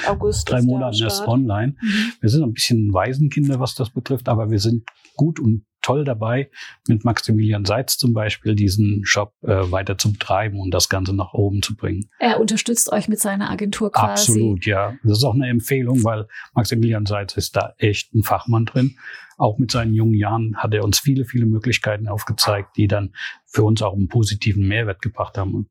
drei 0.45 0.61
Monaten 0.61 1.01
erst 1.01 1.27
online. 1.27 1.75
Mhm. 1.81 2.13
Wir 2.21 2.29
sind 2.29 2.43
ein 2.43 2.53
bisschen 2.53 2.93
Waisenkinder, 2.93 3.59
was 3.59 3.75
das 3.75 3.89
betrifft, 3.89 4.29
aber 4.29 4.49
wir 4.49 4.59
sind 4.59 4.83
gut 5.15 5.39
und 5.39 5.65
toll 5.81 6.03
dabei, 6.03 6.49
mit 6.87 7.03
Maximilian 7.03 7.65
Seitz 7.65 7.97
zum 7.97 8.13
Beispiel 8.13 8.55
diesen 8.55 9.05
Shop 9.05 9.33
äh, 9.41 9.71
weiter 9.71 9.97
zu 9.97 10.11
betreiben 10.11 10.59
und 10.59 10.71
das 10.71 10.89
Ganze 10.89 11.15
nach 11.15 11.33
oben 11.33 11.61
zu 11.61 11.75
bringen. 11.75 12.09
Er 12.19 12.39
unterstützt 12.39 12.91
euch 12.91 13.07
mit 13.07 13.19
seiner 13.19 13.49
Agentur 13.49 13.91
quasi. 13.91 14.31
Absolut, 14.31 14.65
ja. 14.65 14.93
Das 15.03 15.17
ist 15.19 15.23
auch 15.23 15.33
eine 15.33 15.47
Empfehlung, 15.47 16.03
weil 16.03 16.27
Maximilian 16.53 17.05
Seitz 17.05 17.37
ist 17.37 17.55
da 17.55 17.73
echt 17.77 18.13
ein 18.13 18.23
Fachmann 18.23 18.65
drin. 18.65 18.97
Auch 19.37 19.57
mit 19.57 19.71
seinen 19.71 19.93
jungen 19.93 20.15
Jahren 20.15 20.57
hat 20.57 20.73
er 20.73 20.83
uns 20.83 20.99
viele, 20.99 21.23
viele 21.25 21.45
Möglichkeiten 21.45 22.07
aufgezeigt, 22.07 22.75
die 22.75 22.87
dann 22.87 23.13
für 23.45 23.63
uns 23.63 23.81
auch 23.81 23.93
einen 23.93 24.09
positiven 24.09 24.67
Mehrwert 24.67 25.01
gebracht 25.01 25.37
haben. 25.37 25.69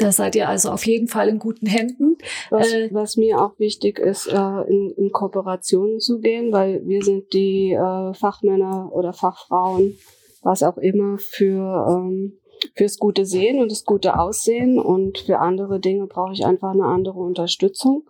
Da 0.00 0.12
seid 0.12 0.34
ihr 0.34 0.48
also 0.48 0.70
auf 0.70 0.86
jeden 0.86 1.08
Fall 1.08 1.28
in 1.28 1.38
guten 1.38 1.66
Händen. 1.66 2.16
Was, 2.48 2.72
äh, 2.72 2.88
was 2.90 3.18
mir 3.18 3.38
auch 3.38 3.58
wichtig 3.58 3.98
ist, 3.98 4.28
äh, 4.28 4.62
in, 4.68 4.94
in 4.96 5.12
Kooperationen 5.12 6.00
zu 6.00 6.20
gehen, 6.20 6.52
weil 6.52 6.86
wir 6.86 7.02
sind 7.02 7.34
die 7.34 7.72
äh, 7.72 8.14
Fachmänner 8.14 8.90
oder 8.92 9.12
Fachfrauen, 9.12 9.98
was 10.42 10.62
auch 10.62 10.78
immer, 10.78 11.18
für 11.18 11.86
ähm, 11.90 12.38
fürs 12.74 12.98
gute 12.98 13.26
Sehen 13.26 13.60
und 13.60 13.70
das 13.70 13.84
gute 13.84 14.18
Aussehen 14.18 14.78
und 14.78 15.18
für 15.18 15.38
andere 15.38 15.80
Dinge 15.80 16.06
brauche 16.06 16.32
ich 16.32 16.46
einfach 16.46 16.72
eine 16.72 16.86
andere 16.86 17.18
Unterstützung. 17.18 18.04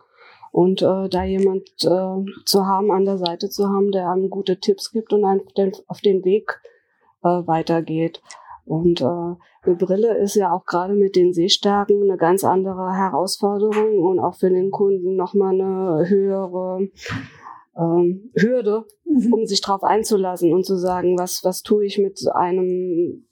Und 0.53 0.83
äh, 0.83 1.09
da 1.09 1.25
jemand 1.25 1.69
äh, 1.83 2.45
zu 2.45 2.67
haben, 2.67 2.91
an 2.91 3.05
der 3.05 3.19
Seite 3.19 3.51
zu 3.51 3.69
haben, 3.69 3.91
der 3.91 4.11
einem 4.11 4.31
gute 4.31 4.59
Tipps 4.59 4.93
gibt 4.93 5.13
und 5.13 5.25
einen 5.25 5.43
auf 5.87 6.01
den 6.01 6.25
Weg 6.25 6.61
äh, 7.23 7.29
weitergeht. 7.29 8.21
Und 8.71 9.01
äh, 9.01 9.05
eine 9.05 9.75
Brille 9.77 10.17
ist 10.19 10.37
ja 10.37 10.53
auch 10.53 10.65
gerade 10.65 10.95
mit 10.95 11.17
den 11.17 11.33
Sehstärken 11.33 12.05
eine 12.05 12.17
ganz 12.17 12.45
andere 12.45 12.95
Herausforderung 12.95 13.99
und 14.05 14.21
auch 14.21 14.37
für 14.37 14.49
den 14.49 14.71
Kunden 14.71 15.17
nochmal 15.17 15.61
eine 15.61 16.09
höhere 16.09 16.89
ähm, 17.77 18.31
Hürde, 18.37 18.85
mhm. 19.05 19.33
um 19.33 19.45
sich 19.45 19.61
darauf 19.61 19.83
einzulassen 19.83 20.55
und 20.55 20.65
zu 20.65 20.77
sagen, 20.77 21.19
was, 21.19 21.43
was 21.43 21.63
tue 21.63 21.85
ich 21.85 21.99
mit 21.99 22.21
einem 22.33 23.27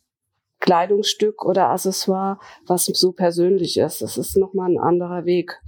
Kleidungsstück 0.59 1.45
oder 1.45 1.69
Accessoire, 1.69 2.41
was 2.67 2.87
so 2.87 3.13
persönlich 3.13 3.79
ist. 3.79 4.03
Das 4.03 4.19
ist 4.19 4.37
nochmal 4.37 4.73
ein 4.73 4.79
anderer 4.79 5.25
Weg. 5.25 5.63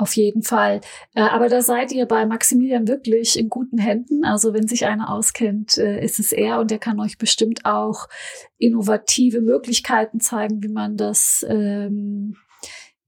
Auf 0.00 0.16
jeden 0.16 0.42
Fall. 0.42 0.80
Äh, 1.14 1.20
aber 1.20 1.50
da 1.50 1.60
seid 1.60 1.92
ihr 1.92 2.06
bei 2.06 2.24
Maximilian 2.24 2.88
wirklich 2.88 3.38
in 3.38 3.50
guten 3.50 3.76
Händen. 3.76 4.24
Also 4.24 4.54
wenn 4.54 4.66
sich 4.66 4.86
einer 4.86 5.12
auskennt, 5.12 5.76
äh, 5.76 6.02
ist 6.02 6.18
es 6.18 6.32
er 6.32 6.58
und 6.58 6.72
er 6.72 6.78
kann 6.78 6.98
euch 7.00 7.18
bestimmt 7.18 7.66
auch 7.66 8.08
innovative 8.56 9.42
Möglichkeiten 9.42 10.18
zeigen, 10.18 10.62
wie 10.62 10.72
man 10.72 10.96
das 10.96 11.44
ähm, 11.46 12.36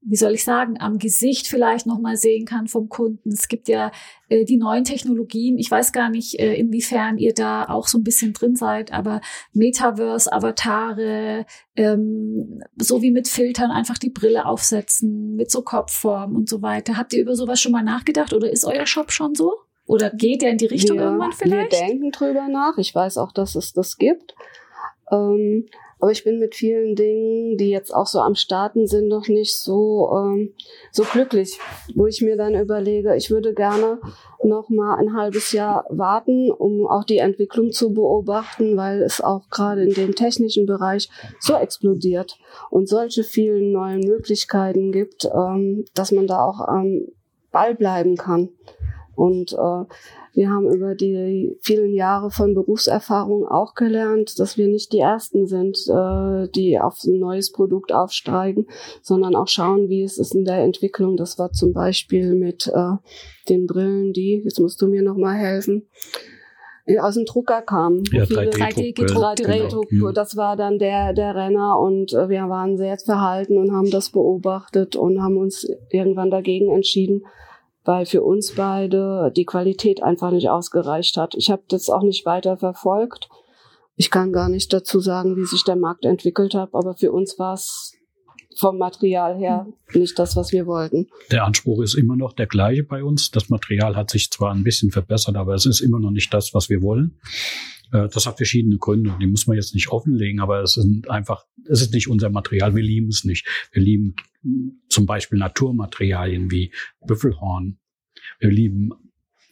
wie 0.05 0.15
soll 0.15 0.33
ich 0.33 0.43
sagen, 0.43 0.75
am 0.79 0.97
Gesicht 0.97 1.47
vielleicht 1.47 1.85
nochmal 1.85 2.17
sehen 2.17 2.45
kann 2.45 2.67
vom 2.67 2.89
Kunden. 2.89 3.29
Es 3.29 3.47
gibt 3.47 3.67
ja 3.67 3.91
äh, 4.29 4.43
die 4.45 4.57
neuen 4.57 4.83
Technologien. 4.83 5.57
Ich 5.57 5.69
weiß 5.71 5.91
gar 5.93 6.09
nicht, 6.09 6.39
äh, 6.39 6.55
inwiefern 6.55 7.17
ihr 7.17 7.33
da 7.33 7.65
auch 7.65 7.87
so 7.87 7.97
ein 7.97 8.03
bisschen 8.03 8.33
drin 8.33 8.55
seid, 8.55 8.91
aber 8.91 9.21
Metaverse, 9.53 10.31
Avatare, 10.31 11.45
ähm, 11.75 12.61
so 12.77 13.01
wie 13.01 13.11
mit 13.11 13.27
Filtern 13.27 13.71
einfach 13.71 13.97
die 13.97 14.09
Brille 14.09 14.45
aufsetzen, 14.45 15.35
mit 15.35 15.49
so 15.51 15.61
Kopfform 15.61 16.35
und 16.35 16.49
so 16.49 16.61
weiter. 16.61 16.97
Habt 16.97 17.13
ihr 17.13 17.21
über 17.21 17.35
sowas 17.35 17.61
schon 17.61 17.71
mal 17.71 17.83
nachgedacht 17.83 18.33
oder 18.33 18.51
ist 18.51 18.65
euer 18.65 18.85
Shop 18.85 19.11
schon 19.11 19.35
so? 19.35 19.53
Oder 19.85 20.11
geht 20.11 20.41
der 20.41 20.51
in 20.51 20.57
die 20.57 20.65
Richtung 20.65 20.97
wir, 20.97 21.05
irgendwann 21.05 21.33
vielleicht? 21.33 21.71
Wir 21.71 21.87
denken 21.87 22.11
drüber 22.11 22.47
nach. 22.47 22.77
Ich 22.77 22.93
weiß 22.93 23.17
auch, 23.17 23.31
dass 23.31 23.55
es 23.55 23.73
das 23.73 23.97
gibt. 23.97 24.33
Ähm, 25.11 25.65
aber 26.03 26.11
ich 26.11 26.25
bin 26.25 26.37
mit 26.37 26.53
vielen 26.53 26.97
Dingen, 26.97 27.55
die 27.55 27.69
jetzt 27.69 27.95
auch 27.95 28.07
so 28.07 28.19
am 28.19 28.35
Starten 28.35 28.87
sind, 28.87 29.07
noch 29.07 29.29
nicht 29.29 29.55
so, 29.55 30.11
ähm, 30.13 30.53
so 30.91 31.03
glücklich, 31.03 31.57
wo 31.95 32.07
ich 32.07 32.21
mir 32.21 32.35
dann 32.35 32.55
überlege, 32.55 33.15
ich 33.15 33.31
würde 33.31 33.53
gerne 33.53 34.01
noch 34.43 34.67
mal 34.67 34.97
ein 34.97 35.15
halbes 35.15 35.53
Jahr 35.53 35.85
warten, 35.87 36.51
um 36.51 36.85
auch 36.87 37.05
die 37.05 37.19
Entwicklung 37.19 37.71
zu 37.71 37.93
beobachten, 37.93 38.75
weil 38.75 39.01
es 39.01 39.21
auch 39.21 39.49
gerade 39.49 39.83
in 39.83 39.93
dem 39.93 40.13
technischen 40.13 40.65
Bereich 40.65 41.07
so 41.39 41.55
explodiert 41.55 42.37
und 42.69 42.89
solche 42.89 43.23
vielen 43.23 43.71
neuen 43.71 44.01
Möglichkeiten 44.01 44.91
gibt, 44.91 45.23
ähm, 45.33 45.85
dass 45.93 46.11
man 46.11 46.27
da 46.27 46.43
auch 46.43 46.59
am 46.59 47.07
Ball 47.53 47.75
bleiben 47.75 48.17
kann. 48.17 48.49
Und 49.15 49.53
äh, 49.53 49.85
wir 50.33 50.49
haben 50.49 50.71
über 50.73 50.95
die 50.95 51.55
vielen 51.61 51.93
Jahre 51.93 52.31
von 52.31 52.53
Berufserfahrung 52.53 53.47
auch 53.47 53.75
gelernt, 53.75 54.39
dass 54.39 54.57
wir 54.57 54.67
nicht 54.67 54.91
die 54.93 54.99
Ersten 54.99 55.45
sind, 55.45 55.77
äh, 55.87 56.47
die 56.49 56.79
auf 56.79 57.03
ein 57.03 57.19
neues 57.19 57.51
Produkt 57.51 57.93
aufsteigen, 57.93 58.67
sondern 59.01 59.35
auch 59.35 59.47
schauen, 59.47 59.89
wie 59.89 60.03
es 60.03 60.17
ist 60.17 60.33
in 60.33 60.45
der 60.45 60.63
Entwicklung. 60.63 61.17
Das 61.17 61.37
war 61.37 61.51
zum 61.51 61.73
Beispiel 61.73 62.33
mit 62.33 62.67
äh, 62.67 62.93
den 63.49 63.67
Brillen, 63.67 64.13
die, 64.13 64.41
jetzt 64.43 64.59
musst 64.59 64.81
du 64.81 64.87
mir 64.87 65.03
nochmal 65.03 65.35
helfen, 65.35 65.87
aus 66.99 67.15
dem 67.15 67.25
Drucker 67.25 67.61
kamen. 67.61 68.03
Ja, 68.11 68.23
3D-Druck. 68.23 69.37
3D-Druck. 69.37 69.89
Genau. 69.89 70.11
Das 70.11 70.35
war 70.35 70.57
dann 70.57 70.79
der, 70.79 71.13
der 71.13 71.35
Renner 71.35 71.79
und 71.79 72.13
äh, 72.13 72.27
wir 72.27 72.49
waren 72.49 72.77
sehr 72.77 72.97
verhalten 72.97 73.57
und 73.57 73.71
haben 73.71 73.89
das 73.89 74.09
beobachtet 74.09 74.95
und 74.95 75.21
haben 75.21 75.37
uns 75.37 75.67
irgendwann 75.89 76.29
dagegen 76.29 76.71
entschieden, 76.71 77.23
weil 77.85 78.05
für 78.05 78.23
uns 78.23 78.53
beide 78.55 79.31
die 79.35 79.45
Qualität 79.45 80.01
einfach 80.01 80.31
nicht 80.31 80.49
ausgereicht 80.49 81.17
hat. 81.17 81.35
Ich 81.35 81.49
habe 81.49 81.63
das 81.67 81.89
auch 81.89 82.03
nicht 82.03 82.25
weiter 82.25 82.57
verfolgt. 82.57 83.29
Ich 83.95 84.09
kann 84.09 84.31
gar 84.31 84.49
nicht 84.49 84.73
dazu 84.73 84.99
sagen, 84.99 85.35
wie 85.35 85.45
sich 85.45 85.63
der 85.63 85.75
Markt 85.75 86.05
entwickelt 86.05 86.55
hat, 86.55 86.73
aber 86.73 86.95
für 86.95 87.11
uns 87.11 87.37
war 87.37 87.53
es 87.53 87.93
vom 88.57 88.77
Material 88.77 89.37
her 89.37 89.67
nicht 89.93 90.17
das, 90.17 90.35
was 90.35 90.51
wir 90.51 90.65
wollten. 90.65 91.07
Der 91.31 91.45
Anspruch 91.45 91.81
ist 91.81 91.95
immer 91.95 92.15
noch 92.15 92.33
der 92.33 92.47
gleiche 92.47 92.83
bei 92.83 93.03
uns. 93.03 93.31
Das 93.31 93.49
Material 93.49 93.95
hat 93.95 94.11
sich 94.11 94.29
zwar 94.29 94.53
ein 94.53 94.63
bisschen 94.63 94.91
verbessert, 94.91 95.35
aber 95.35 95.53
es 95.53 95.65
ist 95.65 95.81
immer 95.81 95.99
noch 95.99 96.11
nicht 96.11 96.33
das, 96.33 96.53
was 96.53 96.69
wir 96.69 96.81
wollen. 96.81 97.19
Äh, 97.91 98.09
das 98.09 98.25
hat 98.25 98.37
verschiedene 98.37 98.77
Gründe. 98.77 99.15
Die 99.19 99.27
muss 99.27 99.47
man 99.47 99.55
jetzt 99.55 99.73
nicht 99.73 99.89
offenlegen, 99.89 100.39
aber 100.39 100.61
es 100.61 100.73
sind 100.73 101.09
einfach, 101.09 101.45
es 101.67 101.81
ist 101.81 101.93
nicht 101.93 102.07
unser 102.07 102.29
Material. 102.29 102.75
Wir 102.75 102.83
lieben 102.83 103.07
es 103.07 103.23
nicht. 103.23 103.47
Wir 103.71 103.81
lieben 103.81 104.15
zum 104.89 105.05
Beispiel 105.05 105.39
Naturmaterialien 105.39 106.51
wie 106.51 106.73
Büffelhorn. 107.05 107.79
Wir 108.39 108.51
lieben 108.51 108.91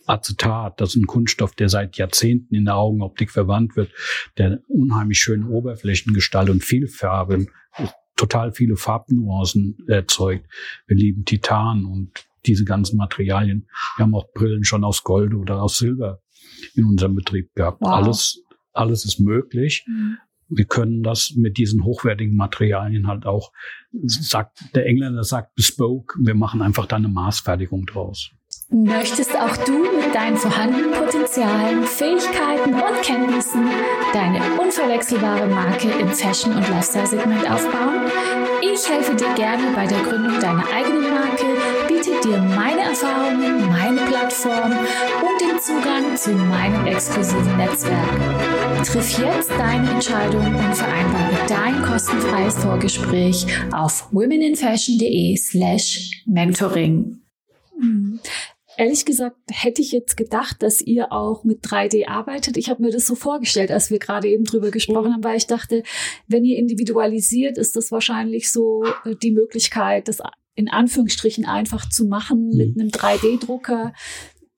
Acetat, 0.06 0.82
das 0.82 0.90
ist 0.90 0.96
ein 0.98 1.08
Kunststoff, 1.08 1.54
der 1.56 1.70
seit 1.70 1.98
Jahrzehnten 1.98 2.54
in 2.56 2.66
der 2.66 2.76
Augenoptik 2.76 3.32
verwandt 3.32 3.76
wird, 3.76 3.92
der 4.38 4.62
unheimlich 4.68 5.20
schöne 5.20 5.48
Oberflächengestalt 5.48 6.50
und 6.50 6.64
Vielfarben, 6.64 7.50
total 8.16 8.54
viele 8.54 8.76
Farbnuancen 8.76 9.78
erzeugt. 9.88 10.48
Wir 10.88 10.98
lieben 10.98 11.26
Titan 11.26 11.86
und 11.86 12.12
diese 12.46 12.66
ganzen 12.66 12.98
Materialien. 12.98 13.68
Wir 13.96 14.04
haben 14.04 14.16
auch 14.16 14.32
Brillen 14.34 14.64
schon 14.64 14.84
aus 14.84 15.04
Gold 15.04 15.34
oder 15.34 15.62
aus 15.62 15.78
Silber 15.78 16.22
in 16.76 16.86
unserem 16.86 17.16
Betrieb 17.16 17.54
gehabt. 17.56 17.82
Wow. 17.82 17.90
Alles, 17.90 18.44
alles 18.74 19.06
ist 19.06 19.20
möglich. 19.20 19.86
Mhm. 19.88 20.18
Wir 20.54 20.66
können 20.66 21.02
das 21.02 21.34
mit 21.36 21.58
diesen 21.58 21.84
hochwertigen 21.84 22.36
Materialien 22.36 23.08
halt 23.08 23.26
auch, 23.26 23.52
sagt, 24.04 24.76
der 24.76 24.86
Engländer 24.86 25.24
sagt 25.24 25.56
bespoke, 25.56 26.18
wir 26.22 26.36
machen 26.36 26.62
einfach 26.62 26.86
da 26.86 26.98
eine 26.98 27.08
Maßfertigung 27.08 27.86
draus. 27.86 28.32
Möchtest 28.70 29.36
auch 29.36 29.58
du 29.66 29.84
mit 29.98 30.16
deinen 30.16 30.38
vorhandenen 30.38 30.92
Potenzialen, 30.92 31.84
Fähigkeiten 31.84 32.74
und 32.74 33.02
Kenntnissen 33.04 33.68
deine 34.14 34.40
unverwechselbare 34.62 35.48
Marke 35.48 35.90
im 36.00 36.08
Fashion- 36.08 36.56
und 36.56 36.70
Lifestyle-Segment 36.70 37.52
aufbauen? 37.52 38.10
Ich 38.62 38.90
helfe 38.90 39.16
dir 39.16 39.34
gerne 39.36 39.74
bei 39.76 39.88
der 39.88 40.00
Gründung 40.00 40.40
deiner 40.40 40.66
eigenen 40.74 41.11
dir 42.24 42.38
meine 42.38 42.82
Erfahrungen, 42.82 43.68
meine 43.70 44.02
Plattform 44.02 44.72
und 44.72 45.42
den 45.42 45.60
Zugang 45.60 46.16
zu 46.16 46.32
meinem 46.32 46.86
exklusiven 46.86 47.58
Netzwerk. 47.58 48.86
Triff 48.86 49.18
jetzt 49.18 49.50
deine 49.52 49.90
Entscheidung 49.90 50.46
und 50.46 50.76
vereinbare 50.76 51.48
dein 51.48 51.82
kostenfreies 51.82 52.56
Vorgespräch 52.60 53.46
auf 53.72 54.08
womeninfashion.de 54.12 55.36
slash 55.38 56.24
mentoring. 56.28 57.22
Ehrlich 58.78 59.06
gesagt 59.06 59.38
hätte 59.52 59.82
ich 59.82 59.92
jetzt 59.92 60.16
gedacht, 60.16 60.64
dass 60.64 60.82
ihr 60.82 61.12
auch 61.12 61.44
mit 61.44 61.64
3D 61.64 62.08
arbeitet. 62.08 62.58
Ich 62.58 62.70
habe 62.70 62.84
mir 62.84 62.92
das 62.92 63.06
so 63.06 63.16
vorgestellt, 63.16 63.72
als 63.72 63.92
wir 63.92 64.00
gerade 64.00 64.28
eben 64.28 64.44
drüber 64.44 64.72
gesprochen 64.72 65.14
haben, 65.14 65.24
weil 65.24 65.38
ich 65.38 65.48
dachte, 65.48 65.84
wenn 66.28 66.46
ihr 66.46 66.58
individualisiert, 66.58 67.58
ist 67.58 67.76
das 67.76 67.92
wahrscheinlich 67.92 68.52
so 68.52 68.84
die 69.22 69.32
Möglichkeit, 69.32 70.08
das 70.08 70.22
in 70.62 70.70
Anführungsstrichen 70.70 71.46
einfach 71.46 71.90
zu 71.90 72.06
machen 72.06 72.50
mit 72.50 72.80
einem 72.80 72.90
3D-Drucker. 72.90 73.94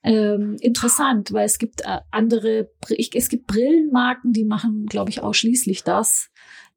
Ähm, 0.03 0.57
interessant, 0.60 1.31
weil 1.31 1.45
es 1.45 1.57
gibt 1.57 1.81
äh, 1.81 2.01
andere, 2.12 2.69
es 2.89 3.29
gibt 3.29 3.48
Brillenmarken, 3.48 4.33
die 4.33 4.43
machen, 4.43 4.86
glaube 4.86 5.10
ich, 5.10 5.22
ausschließlich 5.22 5.83
das. 5.83 6.29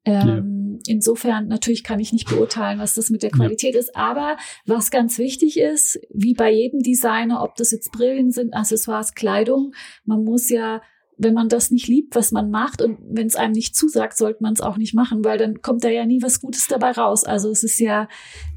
Ähm, 0.04 0.78
ja. 0.84 0.92
Insofern 0.94 1.48
natürlich 1.48 1.82
kann 1.82 1.98
ich 1.98 2.12
nicht 2.12 2.28
beurteilen, 2.28 2.78
was 2.78 2.94
das 2.94 3.10
mit 3.10 3.24
der 3.24 3.30
Qualität 3.30 3.74
ja. 3.74 3.80
ist. 3.80 3.96
Aber 3.96 4.36
was 4.64 4.92
ganz 4.92 5.18
wichtig 5.18 5.58
ist, 5.58 5.98
wie 6.14 6.34
bei 6.34 6.52
jedem 6.52 6.80
Designer, 6.80 7.42
ob 7.42 7.56
das 7.56 7.72
jetzt 7.72 7.90
Brillen 7.90 8.30
sind, 8.30 8.54
Accessoires, 8.54 9.14
Kleidung, 9.14 9.72
man 10.04 10.22
muss 10.22 10.48
ja 10.48 10.80
wenn 11.18 11.34
man 11.34 11.48
das 11.48 11.70
nicht 11.70 11.88
liebt, 11.88 12.14
was 12.14 12.32
man 12.32 12.50
macht 12.50 12.82
und 12.82 12.98
wenn 13.08 13.26
es 13.26 13.36
einem 13.36 13.52
nicht 13.52 13.74
zusagt, 13.74 14.16
sollte 14.16 14.42
man 14.42 14.52
es 14.52 14.60
auch 14.60 14.76
nicht 14.76 14.94
machen, 14.94 15.24
weil 15.24 15.38
dann 15.38 15.62
kommt 15.62 15.84
da 15.84 15.88
ja 15.88 16.04
nie 16.04 16.22
was 16.22 16.40
Gutes 16.40 16.66
dabei 16.68 16.92
raus. 16.92 17.24
Also 17.24 17.50
es 17.50 17.62
ist 17.62 17.78
ja 17.78 18.08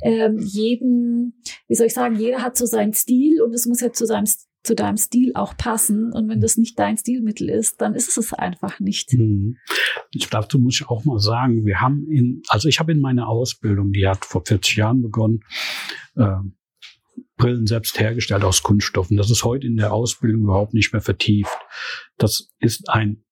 ähm, 0.01 0.37
jeden, 0.39 1.41
wie 1.67 1.75
soll 1.75 1.87
ich 1.87 1.93
sagen, 1.93 2.15
jeder 2.15 2.41
hat 2.41 2.57
so 2.57 2.65
seinen 2.65 2.93
Stil 2.93 3.41
und 3.41 3.53
es 3.53 3.65
muss 3.65 3.81
ja 3.81 3.91
zu 3.91 4.05
seinem 4.05 4.25
zu 4.61 4.75
deinem 4.75 4.97
Stil 4.97 5.31
auch 5.35 5.55
passen. 5.55 6.11
Und 6.11 6.27
wenn 6.27 6.41
das 6.41 6.57
nicht 6.57 6.77
dein 6.77 6.97
Stilmittel 6.97 7.49
ist, 7.49 7.79
dann 7.79 7.95
ist 7.95 8.17
es 8.17 8.33
einfach 8.33 8.79
nicht. 8.81 9.13
Mhm. 9.13 9.55
Ich, 10.11 10.29
muss 10.31 10.81
ich 10.81 10.89
auch 10.89 11.05
mal 11.05 11.19
sagen, 11.19 11.65
wir 11.65 11.79
haben 11.79 12.07
in, 12.11 12.41
also 12.49 12.67
ich 12.67 12.79
habe 12.79 12.91
in 12.91 12.99
meiner 12.99 13.29
Ausbildung, 13.29 13.91
die 13.91 14.07
hat 14.07 14.25
vor 14.25 14.43
40 14.45 14.75
Jahren 14.75 15.01
begonnen, 15.01 15.39
äh, 16.15 16.35
Brillen 17.39 17.65
selbst 17.65 17.99
hergestellt 17.99 18.43
aus 18.43 18.61
Kunststoffen. 18.61 19.17
Das 19.17 19.31
ist 19.31 19.43
heute 19.43 19.65
in 19.65 19.77
der 19.77 19.93
Ausbildung 19.93 20.43
überhaupt 20.43 20.75
nicht 20.75 20.93
mehr 20.93 21.01
vertieft. 21.01 21.57
Das 22.17 22.51
ist 22.59 22.89
ein 22.89 23.23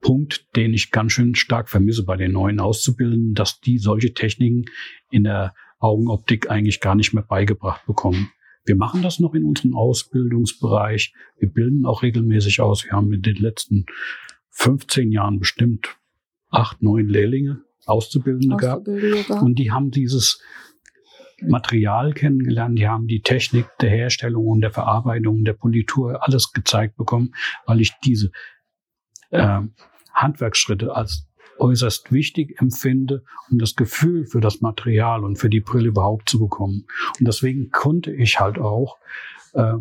Punkt, 0.00 0.46
den 0.54 0.72
ich 0.72 0.92
ganz 0.92 1.12
schön 1.12 1.34
stark 1.34 1.68
vermisse 1.68 2.04
bei 2.04 2.16
den 2.16 2.32
neuen 2.32 2.60
Auszubildenden, 2.60 3.34
dass 3.34 3.60
die 3.60 3.78
solche 3.78 4.14
Techniken 4.14 4.66
in 5.10 5.24
der 5.24 5.52
Augenoptik 5.80 6.48
eigentlich 6.48 6.80
gar 6.80 6.94
nicht 6.94 7.12
mehr 7.12 7.24
beigebracht 7.24 7.84
bekommen. 7.86 8.30
Wir 8.64 8.76
machen 8.76 9.02
das 9.02 9.18
noch 9.18 9.34
in 9.34 9.44
unserem 9.44 9.74
Ausbildungsbereich. 9.74 11.12
Wir 11.38 11.50
bilden 11.50 11.86
auch 11.86 12.02
regelmäßig 12.02 12.60
aus. 12.60 12.84
Wir 12.84 12.92
haben 12.92 13.12
in 13.12 13.22
den 13.22 13.36
letzten 13.36 13.86
15 14.50 15.10
Jahren 15.10 15.38
bestimmt 15.38 15.96
acht, 16.50 16.82
neun 16.82 17.08
Lehrlinge, 17.08 17.62
Auszubildende, 17.84 18.54
Auszubildende 18.54 19.16
gehabt. 19.16 19.28
gehabt. 19.28 19.42
Und 19.42 19.58
die 19.58 19.72
haben 19.72 19.90
dieses 19.90 20.40
Material 21.42 22.12
kennengelernt, 22.14 22.78
die 22.78 22.88
haben 22.88 23.06
die 23.06 23.20
Technik 23.20 23.66
der 23.80 23.90
Herstellung 23.90 24.46
und 24.46 24.60
der 24.60 24.70
Verarbeitung, 24.70 25.44
der 25.44 25.52
Politur, 25.52 26.26
alles 26.26 26.52
gezeigt 26.52 26.96
bekommen, 26.96 27.34
weil 27.66 27.80
ich 27.80 27.92
diese 28.04 28.30
äh, 29.30 29.60
Handwerksschritte 30.12 30.94
als 30.94 31.28
äußerst 31.58 32.12
wichtig 32.12 32.60
empfinde, 32.60 33.22
um 33.50 33.58
das 33.58 33.74
Gefühl 33.74 34.26
für 34.26 34.40
das 34.40 34.60
Material 34.60 35.24
und 35.24 35.36
für 35.36 35.50
die 35.50 35.60
Brille 35.60 35.88
überhaupt 35.88 36.28
zu 36.28 36.38
bekommen. 36.38 36.86
Und 37.18 37.26
deswegen 37.26 37.70
konnte 37.70 38.12
ich 38.12 38.40
halt 38.40 38.58
auch 38.58 38.98
äh, 39.54 39.74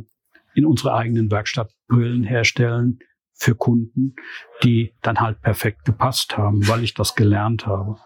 in 0.53 0.65
unserer 0.65 0.95
eigenen 0.95 1.29
Werkstatt 1.31 1.71
Brillen 1.88 2.24
herstellen 2.24 3.00
für 3.33 3.55
Kunden, 3.55 4.15
die 4.63 4.93
dann 5.01 5.19
halt 5.19 5.41
perfekt 5.41 5.85
gepasst 5.85 6.38
haben, 6.38 6.67
weil 6.67 6.83
ich 6.83 6.93
das 6.93 7.15
gelernt 7.15 7.65
habe. 7.67 7.97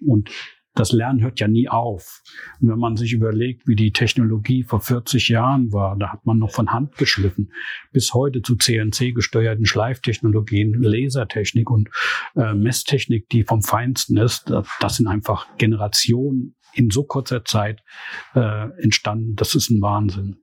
Und 0.00 0.30
das 0.78 0.92
Lernen 0.92 1.22
hört 1.22 1.40
ja 1.40 1.48
nie 1.48 1.68
auf. 1.68 2.22
Und 2.60 2.68
wenn 2.70 2.78
man 2.78 2.96
sich 2.96 3.12
überlegt, 3.12 3.66
wie 3.66 3.76
die 3.76 3.92
Technologie 3.92 4.62
vor 4.62 4.80
40 4.80 5.28
Jahren 5.28 5.72
war, 5.72 5.96
da 5.96 6.12
hat 6.12 6.24
man 6.26 6.38
noch 6.38 6.52
von 6.52 6.72
Hand 6.72 6.96
geschliffen, 6.96 7.52
bis 7.92 8.14
heute 8.14 8.42
zu 8.42 8.56
CNC-gesteuerten 8.56 9.66
Schleiftechnologien, 9.66 10.74
Lasertechnik 10.80 11.70
und 11.70 11.88
äh, 12.36 12.54
Messtechnik, 12.54 13.28
die 13.28 13.42
vom 13.42 13.62
Feinsten 13.62 14.16
ist, 14.16 14.52
das 14.80 14.96
sind 14.96 15.06
einfach 15.06 15.46
Generationen 15.58 16.54
in 16.74 16.90
so 16.90 17.04
kurzer 17.04 17.44
Zeit 17.44 17.82
äh, 18.34 18.68
entstanden. 18.80 19.34
Das 19.36 19.54
ist 19.54 19.70
ein 19.70 19.80
Wahnsinn. 19.80 20.36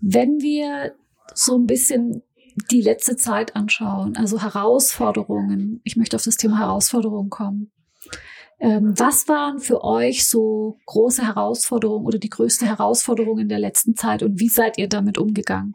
Wenn 0.00 0.40
wir 0.40 0.94
so 1.34 1.56
ein 1.56 1.66
bisschen 1.66 2.22
die 2.70 2.82
letzte 2.82 3.16
Zeit 3.16 3.56
anschauen, 3.56 4.16
also 4.16 4.40
Herausforderungen, 4.40 5.80
ich 5.84 5.96
möchte 5.96 6.16
auf 6.16 6.24
das 6.24 6.36
Thema 6.36 6.58
Herausforderungen 6.58 7.30
kommen. 7.30 7.70
Ähm, 8.62 8.94
was 8.96 9.26
waren 9.26 9.58
für 9.58 9.82
euch 9.82 10.28
so 10.28 10.78
große 10.86 11.26
Herausforderungen 11.26 12.06
oder 12.06 12.18
die 12.18 12.30
größte 12.30 12.64
Herausforderung 12.64 13.40
in 13.40 13.48
der 13.48 13.58
letzten 13.58 13.96
Zeit 13.96 14.22
und 14.22 14.38
wie 14.38 14.48
seid 14.48 14.78
ihr 14.78 14.88
damit 14.88 15.18
umgegangen? 15.18 15.74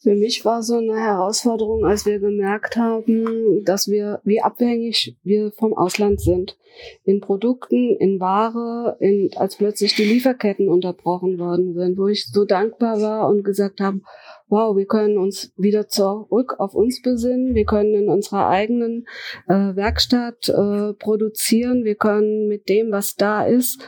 Für 0.00 0.16
mich 0.16 0.44
war 0.44 0.62
so 0.62 0.76
eine 0.76 0.96
Herausforderung, 0.96 1.86
als 1.86 2.04
wir 2.04 2.18
gemerkt 2.18 2.76
haben, 2.76 3.62
dass 3.64 3.88
wir, 3.88 4.20
wie 4.24 4.42
abhängig 4.42 5.16
wir 5.22 5.52
vom 5.52 5.72
Ausland 5.72 6.20
sind. 6.20 6.58
In 7.04 7.20
Produkten, 7.20 7.96
in 7.96 8.18
Ware, 8.18 8.96
in, 8.98 9.30
als 9.36 9.56
plötzlich 9.56 9.94
die 9.94 10.04
Lieferketten 10.04 10.68
unterbrochen 10.68 11.38
worden 11.38 11.72
sind, 11.72 11.96
wo 11.96 12.08
ich 12.08 12.26
so 12.26 12.44
dankbar 12.44 13.00
war 13.00 13.28
und 13.28 13.44
gesagt 13.44 13.80
habe, 13.80 14.00
wow, 14.48 14.76
wir 14.76 14.86
können 14.86 15.18
uns 15.18 15.52
wieder 15.56 15.88
zurück 15.88 16.56
auf 16.58 16.74
uns 16.74 17.02
besinnen, 17.02 17.54
wir 17.54 17.64
können 17.64 17.94
in 17.94 18.08
unserer 18.08 18.48
eigenen 18.48 19.06
äh, 19.48 19.74
Werkstatt 19.74 20.48
äh, 20.48 20.92
produzieren, 20.94 21.84
wir 21.84 21.94
können 21.96 22.48
mit 22.48 22.68
dem, 22.68 22.92
was 22.92 23.16
da 23.16 23.44
ist, 23.44 23.80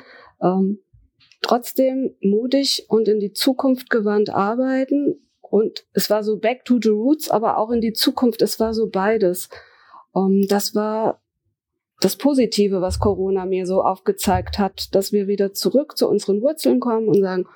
ähm, 0.42 0.81
trotzdem 1.42 2.14
mutig 2.21 2.87
und 2.88 3.09
in 3.09 3.21
die 3.21 3.33
Zukunft 3.33 3.90
gewandt 3.90 4.31
arbeiten. 4.31 5.21
Und 5.40 5.87
es 5.92 6.11
war 6.11 6.25
so 6.25 6.38
back 6.38 6.64
to 6.64 6.79
the 6.83 6.88
roots, 6.88 7.31
aber 7.31 7.59
auch 7.59 7.71
in 7.71 7.81
die 7.81 7.92
Zukunft, 7.92 8.42
es 8.42 8.59
war 8.59 8.75
so 8.75 8.88
beides. 8.88 9.49
Um, 10.12 10.33
ähm, 10.33 10.47
das 10.49 10.75
war 10.75 11.21
das 12.01 12.16
Positive, 12.16 12.81
was 12.81 12.99
Corona 12.99 13.47
mir 13.47 13.66
so 13.66 13.83
aufgezeigt 13.83 14.59
hat, 14.59 14.95
dass 14.95 15.12
wir 15.12 15.29
wieder 15.29 15.55
zurück 15.55 15.97
zu 15.97 16.09
unseren 16.09 16.42
Wurzeln 16.42 16.81
kommen 16.81 17.09
und 17.09 17.21
sagen, 17.21 17.47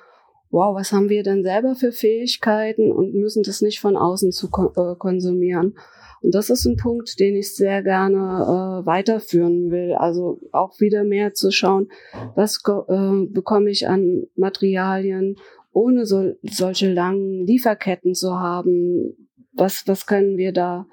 wow, 0.51 0.75
was 0.75 0.91
haben 0.91 1.09
wir 1.09 1.23
denn 1.23 1.43
selber 1.43 1.75
für 1.75 1.91
Fähigkeiten 1.91 2.91
und 2.91 3.13
müssen 3.13 3.43
das 3.43 3.61
nicht 3.61 3.79
von 3.79 3.95
außen 3.95 4.31
zu 4.31 4.47
äh, 4.47 4.95
konsumieren. 4.97 5.75
Und 6.21 6.35
das 6.35 6.51
ist 6.51 6.65
ein 6.65 6.77
Punkt, 6.77 7.19
den 7.19 7.35
ich 7.35 7.55
sehr 7.55 7.81
gerne 7.81 8.17
äh, 8.17 8.85
weiterführen 8.85 9.71
will. 9.71 9.93
Also 9.93 10.39
auch 10.51 10.79
wieder 10.79 11.03
mehr 11.03 11.33
zu 11.33 11.51
schauen, 11.51 11.89
was 12.35 12.61
äh, 12.67 13.25
bekomme 13.27 13.71
ich 13.71 13.87
an 13.87 14.27
Materialien, 14.35 15.37
ohne 15.73 16.05
so, 16.05 16.33
solche 16.43 16.93
langen 16.93 17.47
Lieferketten 17.47 18.13
zu 18.13 18.39
haben. 18.39 19.27
Was, 19.53 19.83
was 19.87 20.05
können 20.05 20.37
wir 20.37 20.51
da, 20.53 20.85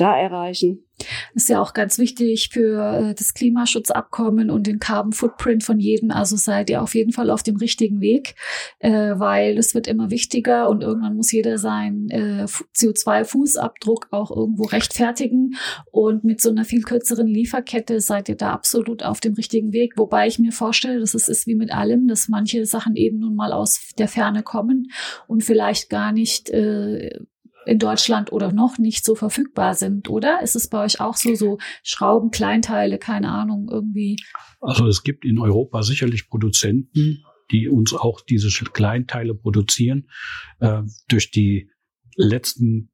da 0.00 0.18
erreichen? 0.18 0.84
Das 1.34 1.44
ist 1.44 1.48
ja 1.48 1.60
auch 1.60 1.74
ganz 1.74 1.98
wichtig 1.98 2.48
für 2.52 3.10
äh, 3.10 3.14
das 3.14 3.34
Klimaschutzabkommen 3.34 4.50
und 4.50 4.66
den 4.66 4.78
Carbon 4.78 5.12
Footprint 5.12 5.62
von 5.62 5.78
jedem. 5.78 6.10
Also 6.10 6.36
seid 6.36 6.70
ihr 6.70 6.82
auf 6.82 6.94
jeden 6.94 7.12
Fall 7.12 7.30
auf 7.30 7.42
dem 7.42 7.56
richtigen 7.56 8.00
Weg, 8.00 8.34
äh, 8.80 9.12
weil 9.16 9.56
es 9.58 9.74
wird 9.74 9.86
immer 9.86 10.10
wichtiger 10.10 10.68
und 10.68 10.82
irgendwann 10.82 11.14
muss 11.14 11.30
jeder 11.30 11.58
seinen 11.58 12.10
äh, 12.10 12.46
CO2-Fußabdruck 12.76 14.08
auch 14.10 14.30
irgendwo 14.34 14.64
rechtfertigen. 14.64 15.54
Und 15.92 16.24
mit 16.24 16.40
so 16.40 16.50
einer 16.50 16.64
viel 16.64 16.82
kürzeren 16.82 17.28
Lieferkette 17.28 18.00
seid 18.00 18.28
ihr 18.28 18.36
da 18.36 18.52
absolut 18.52 19.04
auf 19.04 19.20
dem 19.20 19.34
richtigen 19.34 19.72
Weg. 19.72 19.94
Wobei 19.96 20.26
ich 20.26 20.38
mir 20.38 20.52
vorstelle, 20.52 20.98
dass 20.98 21.14
es 21.14 21.28
ist 21.28 21.46
wie 21.46 21.54
mit 21.54 21.72
allem, 21.72 22.08
dass 22.08 22.28
manche 22.28 22.66
Sachen 22.66 22.96
eben 22.96 23.18
nun 23.20 23.36
mal 23.36 23.52
aus 23.52 23.92
der 23.98 24.08
Ferne 24.08 24.42
kommen 24.42 24.90
und 25.26 25.44
vielleicht 25.44 25.90
gar 25.90 26.12
nicht 26.12 26.50
in 27.68 27.78
Deutschland 27.78 28.32
oder 28.32 28.52
noch 28.52 28.78
nicht 28.78 29.04
so 29.04 29.14
verfügbar 29.14 29.74
sind, 29.74 30.08
oder? 30.08 30.40
Ist 30.42 30.56
es 30.56 30.68
bei 30.68 30.84
euch 30.84 31.00
auch 31.00 31.16
so, 31.16 31.34
so 31.34 31.58
Schrauben, 31.82 32.30
Kleinteile, 32.30 32.98
keine 32.98 33.30
Ahnung, 33.30 33.68
irgendwie? 33.70 34.16
Also 34.60 34.86
es 34.86 35.02
gibt 35.02 35.24
in 35.24 35.38
Europa 35.38 35.82
sicherlich 35.82 36.28
Produzenten, 36.28 37.24
die 37.50 37.68
uns 37.68 37.92
auch 37.92 38.20
diese 38.22 38.48
Kleinteile 38.64 39.34
produzieren. 39.34 40.08
Äh, 40.60 40.82
durch 41.08 41.30
die 41.30 41.70
letzten 42.16 42.90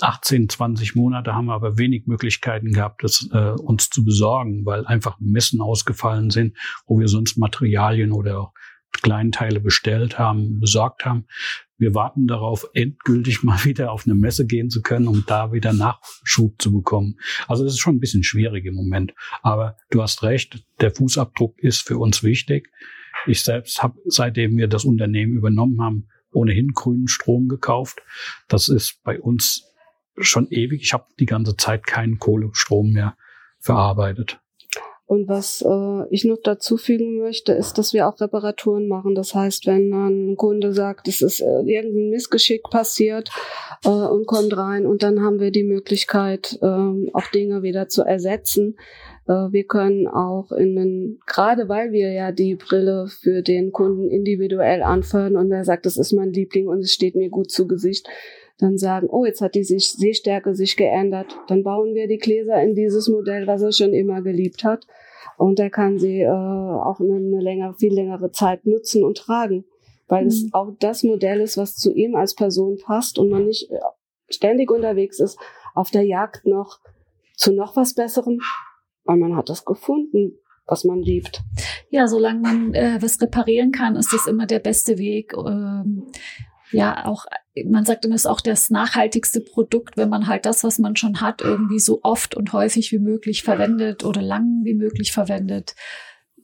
18, 0.00 0.48
20 0.48 0.94
Monate 0.94 1.34
haben 1.34 1.46
wir 1.46 1.54
aber 1.54 1.78
wenig 1.78 2.06
Möglichkeiten 2.06 2.72
gehabt, 2.72 3.02
das 3.02 3.28
äh, 3.32 3.50
uns 3.50 3.90
zu 3.90 4.04
besorgen, 4.04 4.64
weil 4.64 4.86
einfach 4.86 5.18
Messen 5.20 5.60
ausgefallen 5.60 6.30
sind, 6.30 6.56
wo 6.86 6.98
wir 6.98 7.08
sonst 7.08 7.36
Materialien 7.38 8.12
oder 8.12 8.40
auch 8.40 8.52
Kleinteile 9.02 9.60
bestellt 9.60 10.18
haben, 10.18 10.60
besorgt 10.60 11.04
haben. 11.04 11.26
Wir 11.76 11.94
warten 11.94 12.26
darauf, 12.26 12.66
endgültig 12.72 13.42
mal 13.42 13.64
wieder 13.64 13.92
auf 13.92 14.06
eine 14.06 14.14
Messe 14.14 14.46
gehen 14.46 14.70
zu 14.70 14.82
können, 14.82 15.08
um 15.08 15.24
da 15.26 15.52
wieder 15.52 15.72
Nachschub 15.72 16.60
zu 16.60 16.72
bekommen. 16.72 17.18
Also 17.48 17.64
das 17.64 17.74
ist 17.74 17.80
schon 17.80 17.96
ein 17.96 18.00
bisschen 18.00 18.22
schwierig 18.22 18.64
im 18.66 18.74
Moment. 18.74 19.14
Aber 19.42 19.76
du 19.90 20.02
hast 20.02 20.22
recht, 20.22 20.64
der 20.80 20.92
Fußabdruck 20.92 21.58
ist 21.58 21.86
für 21.86 21.98
uns 21.98 22.22
wichtig. 22.22 22.70
Ich 23.26 23.42
selbst 23.42 23.82
habe, 23.82 23.98
seitdem 24.06 24.56
wir 24.56 24.68
das 24.68 24.84
Unternehmen 24.84 25.36
übernommen 25.36 25.80
haben, 25.80 26.08
ohnehin 26.32 26.68
grünen 26.68 27.08
Strom 27.08 27.48
gekauft. 27.48 28.00
Das 28.48 28.68
ist 28.68 29.02
bei 29.02 29.20
uns 29.20 29.64
schon 30.18 30.48
ewig. 30.50 30.82
Ich 30.82 30.92
habe 30.92 31.06
die 31.18 31.26
ganze 31.26 31.56
Zeit 31.56 31.86
keinen 31.86 32.18
Kohlestrom 32.18 32.92
mehr 32.92 33.16
verarbeitet. 33.58 34.40
Und 35.06 35.28
was 35.28 35.62
äh, 35.62 36.08
ich 36.10 36.24
noch 36.24 36.38
dazu 36.42 36.78
fügen 36.78 37.18
möchte, 37.18 37.52
ist, 37.52 37.76
dass 37.76 37.92
wir 37.92 38.08
auch 38.08 38.18
Reparaturen 38.20 38.88
machen. 38.88 39.14
Das 39.14 39.34
heißt, 39.34 39.66
wenn 39.66 39.92
ein 39.92 40.36
Kunde 40.36 40.72
sagt, 40.72 41.08
es 41.08 41.20
ist 41.20 41.40
äh, 41.40 41.60
irgendein 41.66 42.08
Missgeschick 42.08 42.62
passiert 42.70 43.28
äh, 43.84 43.90
und 43.90 44.26
kommt 44.26 44.56
rein 44.56 44.86
und 44.86 45.02
dann 45.02 45.20
haben 45.20 45.40
wir 45.40 45.50
die 45.50 45.64
Möglichkeit, 45.64 46.58
äh, 46.62 46.66
auch 46.66 47.30
Dinge 47.34 47.62
wieder 47.62 47.88
zu 47.88 48.02
ersetzen. 48.02 48.76
Äh, 49.28 49.52
wir 49.52 49.64
können 49.64 50.06
auch 50.06 50.52
in 50.52 50.74
den, 50.74 51.20
gerade 51.26 51.68
weil 51.68 51.92
wir 51.92 52.10
ja 52.12 52.32
die 52.32 52.54
Brille 52.54 53.08
für 53.08 53.42
den 53.42 53.72
Kunden 53.72 54.08
individuell 54.08 54.82
anfördern 54.82 55.36
und 55.36 55.52
er 55.52 55.64
sagt, 55.64 55.84
das 55.84 55.98
ist 55.98 56.12
mein 56.12 56.32
Liebling 56.32 56.66
und 56.66 56.78
es 56.78 56.92
steht 56.94 57.14
mir 57.14 57.28
gut 57.28 57.50
zu 57.50 57.66
Gesicht, 57.66 58.08
dann 58.58 58.78
sagen, 58.78 59.08
oh, 59.08 59.24
jetzt 59.24 59.40
hat 59.40 59.54
die 59.54 59.64
Sehstärke 59.64 60.54
sich 60.54 60.76
geändert. 60.76 61.36
Dann 61.48 61.64
bauen 61.64 61.94
wir 61.94 62.06
die 62.06 62.18
Gläser 62.18 62.62
in 62.62 62.74
dieses 62.74 63.08
Modell, 63.08 63.46
was 63.46 63.62
er 63.62 63.72
schon 63.72 63.92
immer 63.92 64.22
geliebt 64.22 64.64
hat. 64.64 64.86
Und 65.36 65.58
er 65.58 65.70
kann 65.70 65.98
sie 65.98 66.20
äh, 66.20 66.28
auch 66.28 67.00
eine, 67.00 67.16
eine 67.16 67.40
längere, 67.40 67.74
viel 67.74 67.92
längere 67.92 68.30
Zeit 68.30 68.64
nutzen 68.66 69.02
und 69.02 69.16
tragen. 69.18 69.64
Weil 70.06 70.22
mhm. 70.22 70.28
es 70.28 70.48
auch 70.52 70.72
das 70.78 71.02
Modell 71.02 71.40
ist, 71.40 71.56
was 71.56 71.76
zu 71.76 71.92
ihm 71.92 72.14
als 72.14 72.34
Person 72.34 72.78
passt 72.78 73.18
und 73.18 73.30
man 73.30 73.46
nicht 73.46 73.70
äh, 73.70 73.78
ständig 74.28 74.70
unterwegs 74.70 75.18
ist, 75.18 75.38
auf 75.74 75.90
der 75.90 76.02
Jagd 76.02 76.46
noch 76.46 76.80
zu 77.36 77.52
noch 77.52 77.74
was 77.74 77.94
Besserem, 77.94 78.40
weil 79.04 79.16
man 79.16 79.36
hat 79.36 79.48
das 79.48 79.64
gefunden, 79.64 80.38
was 80.66 80.84
man 80.84 81.02
liebt. 81.02 81.42
Ja, 81.90 82.06
solange 82.06 82.40
man 82.40 82.74
äh, 82.74 82.98
was 83.00 83.20
reparieren 83.20 83.72
kann, 83.72 83.96
ist 83.96 84.12
das 84.12 84.26
immer 84.26 84.46
der 84.46 84.60
beste 84.60 84.98
Weg. 84.98 85.34
Ähm, 85.36 86.06
ja, 86.74 87.06
auch, 87.06 87.26
man 87.66 87.84
sagt 87.84 88.04
immer, 88.04 88.14
ist 88.14 88.26
auch 88.26 88.40
das 88.40 88.70
nachhaltigste 88.70 89.40
Produkt, 89.40 89.96
wenn 89.96 90.08
man 90.08 90.26
halt 90.26 90.46
das, 90.46 90.64
was 90.64 90.78
man 90.78 90.96
schon 90.96 91.20
hat, 91.20 91.40
irgendwie 91.40 91.78
so 91.78 92.00
oft 92.02 92.34
und 92.34 92.52
häufig 92.52 92.92
wie 92.92 92.98
möglich 92.98 93.42
verwendet 93.42 94.04
oder 94.04 94.22
lang 94.22 94.64
wie 94.64 94.74
möglich 94.74 95.12
verwendet. 95.12 95.74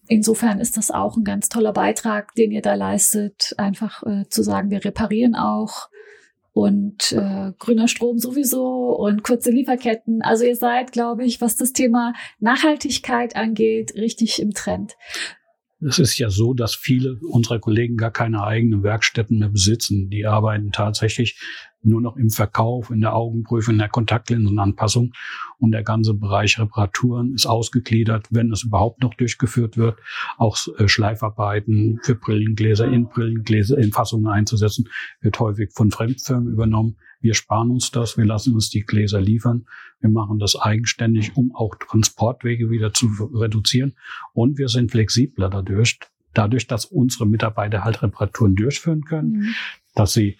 Insofern 0.08 0.58
ist 0.60 0.76
das 0.76 0.90
auch 0.90 1.16
ein 1.16 1.24
ganz 1.24 1.48
toller 1.48 1.72
Beitrag, 1.72 2.34
den 2.34 2.50
ihr 2.50 2.62
da 2.62 2.74
leistet, 2.74 3.54
einfach 3.58 4.02
äh, 4.04 4.24
zu 4.28 4.42
sagen, 4.42 4.70
wir 4.70 4.84
reparieren 4.84 5.34
auch 5.34 5.88
und 6.52 7.12
äh, 7.12 7.52
grüner 7.58 7.88
Strom 7.88 8.18
sowieso 8.18 8.96
und 8.96 9.22
kurze 9.22 9.50
Lieferketten. 9.50 10.20
Also 10.22 10.44
ihr 10.44 10.56
seid, 10.56 10.92
glaube 10.92 11.24
ich, 11.24 11.40
was 11.40 11.56
das 11.56 11.72
Thema 11.72 12.12
Nachhaltigkeit 12.38 13.36
angeht, 13.36 13.94
richtig 13.94 14.40
im 14.40 14.52
Trend. 14.52 14.96
Es 15.80 15.98
ist 15.98 16.18
ja 16.18 16.28
so, 16.28 16.52
dass 16.52 16.74
viele 16.74 17.14
unserer 17.22 17.58
Kollegen 17.58 17.96
gar 17.96 18.10
keine 18.10 18.42
eigenen 18.44 18.82
Werkstätten 18.82 19.38
mehr 19.38 19.48
besitzen. 19.48 20.10
Die 20.10 20.26
arbeiten 20.26 20.72
tatsächlich 20.72 21.38
nur 21.82 22.00
noch 22.00 22.16
im 22.16 22.30
Verkauf, 22.30 22.90
in 22.90 23.00
der 23.00 23.14
Augenprüfung, 23.14 23.74
in 23.74 23.78
der 23.78 23.88
Kontaktlinsenanpassung. 23.88 25.12
Und 25.58 25.72
der 25.72 25.82
ganze 25.82 26.14
Bereich 26.14 26.58
Reparaturen 26.58 27.34
ist 27.34 27.46
ausgegliedert, 27.46 28.26
wenn 28.30 28.52
es 28.52 28.64
überhaupt 28.64 29.02
noch 29.02 29.14
durchgeführt 29.14 29.76
wird. 29.76 29.98
Auch 30.36 30.58
äh, 30.78 30.88
Schleifarbeiten 30.88 32.00
für 32.02 32.14
Brillengläser, 32.14 32.86
in 32.86 33.08
Brillengläser, 33.08 33.78
in 33.78 33.92
Fassungen 33.92 34.26
einzusetzen, 34.26 34.88
wird 35.20 35.38
häufig 35.40 35.72
von 35.72 35.90
Fremdfirmen 35.90 36.52
übernommen. 36.52 36.96
Wir 37.20 37.34
sparen 37.34 37.70
uns 37.70 37.90
das, 37.90 38.16
wir 38.16 38.24
lassen 38.24 38.54
uns 38.54 38.70
die 38.70 38.80
Gläser 38.80 39.20
liefern. 39.20 39.66
Wir 40.00 40.10
machen 40.10 40.38
das 40.38 40.56
eigenständig, 40.56 41.36
um 41.36 41.54
auch 41.54 41.74
Transportwege 41.74 42.70
wieder 42.70 42.92
zu 42.92 43.08
reduzieren. 43.34 43.94
Und 44.32 44.56
wir 44.56 44.68
sind 44.68 44.90
flexibler 44.90 45.50
dadurch, 45.50 45.98
dadurch, 46.32 46.66
dass 46.66 46.86
unsere 46.86 47.26
Mitarbeiter 47.26 47.84
halt 47.84 48.02
Reparaturen 48.02 48.54
durchführen 48.54 49.04
können, 49.04 49.32
mhm. 49.32 49.54
dass 49.94 50.14
sie 50.14 50.38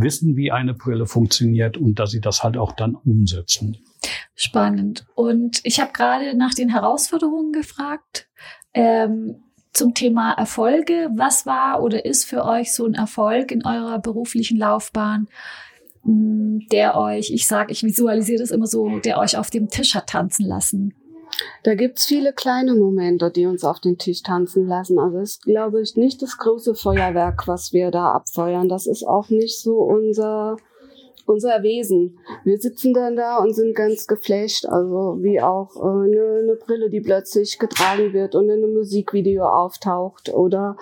wissen, 0.00 0.36
wie 0.36 0.50
eine 0.50 0.74
Brille 0.74 1.06
funktioniert 1.06 1.76
und 1.76 1.98
dass 1.98 2.10
sie 2.10 2.20
das 2.20 2.42
halt 2.42 2.56
auch 2.56 2.72
dann 2.72 2.94
umsetzen. 2.94 3.78
Spannend. 4.34 5.04
Und 5.14 5.60
ich 5.64 5.80
habe 5.80 5.92
gerade 5.92 6.36
nach 6.36 6.54
den 6.54 6.68
Herausforderungen 6.68 7.52
gefragt. 7.52 8.28
Ähm, 8.74 9.42
zum 9.72 9.94
Thema 9.94 10.32
Erfolge. 10.32 11.08
Was 11.14 11.46
war 11.46 11.82
oder 11.82 12.04
ist 12.04 12.24
für 12.24 12.44
euch 12.44 12.74
so 12.74 12.84
ein 12.84 12.94
Erfolg 12.94 13.50
in 13.50 13.64
eurer 13.64 13.98
beruflichen 13.98 14.58
Laufbahn? 14.58 15.28
der 16.04 16.96
euch, 16.96 17.30
ich 17.30 17.46
sage, 17.46 17.72
ich 17.72 17.84
visualisiere 17.84 18.40
das 18.40 18.50
immer 18.50 18.66
so, 18.66 18.98
der 18.98 19.18
euch 19.18 19.36
auf 19.36 19.50
dem 19.50 19.68
Tisch 19.68 19.94
hat 19.94 20.08
tanzen 20.08 20.46
lassen? 20.46 20.94
Da 21.62 21.74
gibt's 21.74 22.06
viele 22.06 22.32
kleine 22.32 22.74
Momente, 22.74 23.30
die 23.30 23.46
uns 23.46 23.64
auf 23.64 23.80
den 23.80 23.98
Tisch 23.98 24.22
tanzen 24.22 24.66
lassen. 24.66 24.98
Also 24.98 25.18
ist, 25.18 25.42
glaube 25.42 25.80
ich, 25.80 25.96
nicht 25.96 26.22
das 26.22 26.36
große 26.38 26.74
Feuerwerk, 26.74 27.46
was 27.46 27.72
wir 27.72 27.90
da 27.90 28.12
abfeuern. 28.12 28.68
Das 28.68 28.86
ist 28.86 29.04
auch 29.04 29.28
nicht 29.28 29.58
so 29.58 29.78
unser, 29.78 30.56
unser 31.26 31.62
Wesen. 31.62 32.18
Wir 32.44 32.58
sitzen 32.58 32.92
dann 32.94 33.16
da 33.16 33.38
und 33.38 33.54
sind 33.54 33.74
ganz 33.74 34.06
geflasht, 34.06 34.66
also 34.66 35.18
wie 35.20 35.40
auch 35.40 35.76
äh, 35.76 35.80
eine, 35.80 36.40
eine 36.42 36.56
Brille, 36.56 36.90
die 36.90 37.00
plötzlich 37.00 37.58
getragen 37.58 38.12
wird 38.12 38.34
und 38.34 38.44
in 38.44 38.62
einem 38.62 38.74
Musikvideo 38.74 39.44
auftaucht 39.44 40.30
oder 40.30 40.76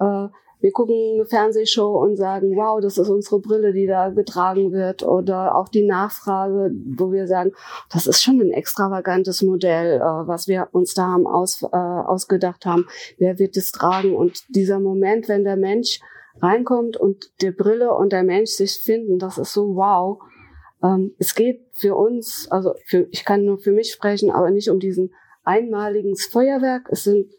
äh, 0.00 0.28
wir 0.62 0.70
gucken 0.70 1.14
eine 1.14 1.26
Fernsehshow 1.26 1.98
und 2.00 2.16
sagen, 2.16 2.54
wow, 2.54 2.80
das 2.80 2.96
ist 2.96 3.08
unsere 3.08 3.40
Brille, 3.40 3.72
die 3.72 3.86
da 3.86 4.10
getragen 4.10 4.70
wird. 4.70 5.02
Oder 5.02 5.56
auch 5.56 5.68
die 5.68 5.84
Nachfrage, 5.84 6.70
wo 6.96 7.10
wir 7.10 7.26
sagen, 7.26 7.50
das 7.92 8.06
ist 8.06 8.22
schon 8.22 8.40
ein 8.40 8.52
extravagantes 8.52 9.42
Modell, 9.42 9.96
äh, 9.96 10.00
was 10.00 10.46
wir 10.46 10.68
uns 10.70 10.94
da 10.94 11.08
haben 11.08 11.26
aus, 11.26 11.62
äh, 11.62 11.76
ausgedacht 11.76 12.64
haben. 12.64 12.86
Wer 13.18 13.40
wird 13.40 13.56
es 13.56 13.72
tragen? 13.72 14.14
Und 14.14 14.44
dieser 14.54 14.78
Moment, 14.78 15.28
wenn 15.28 15.42
der 15.42 15.56
Mensch 15.56 16.00
reinkommt 16.40 16.96
und 16.96 17.32
die 17.42 17.50
Brille 17.50 17.92
und 17.92 18.12
der 18.12 18.22
Mensch 18.22 18.52
sich 18.52 18.80
finden, 18.80 19.18
das 19.18 19.38
ist 19.38 19.52
so 19.52 19.74
wow. 19.74 20.20
Ähm, 20.80 21.12
es 21.18 21.34
geht 21.34 21.66
für 21.72 21.96
uns, 21.96 22.46
also 22.50 22.74
für, 22.86 23.08
ich 23.10 23.24
kann 23.24 23.44
nur 23.44 23.58
für 23.58 23.72
mich 23.72 23.90
sprechen, 23.92 24.30
aber 24.30 24.52
nicht 24.52 24.70
um 24.70 24.78
diesen 24.78 25.12
einmaligen 25.42 26.14
Feuerwerk. 26.14 26.88
Es 26.88 27.02
sind 27.02 27.32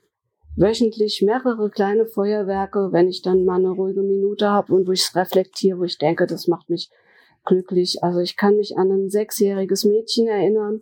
wöchentlich 0.55 1.21
mehrere 1.21 1.69
kleine 1.69 2.05
Feuerwerke, 2.05 2.89
wenn 2.91 3.09
ich 3.09 3.21
dann 3.21 3.45
mal 3.45 3.59
eine 3.59 3.71
ruhige 3.71 4.03
Minute 4.03 4.49
habe 4.49 4.73
und 4.73 4.87
wo 4.87 4.91
ich 4.91 5.01
es 5.01 5.15
reflektiere, 5.15 5.79
wo 5.79 5.83
ich 5.83 5.97
denke, 5.97 6.27
das 6.27 6.47
macht 6.47 6.69
mich 6.69 6.89
glücklich. 7.45 8.03
Also 8.03 8.19
ich 8.19 8.37
kann 8.37 8.57
mich 8.57 8.77
an 8.77 8.91
ein 8.91 9.09
sechsjähriges 9.09 9.85
Mädchen 9.85 10.27
erinnern, 10.27 10.81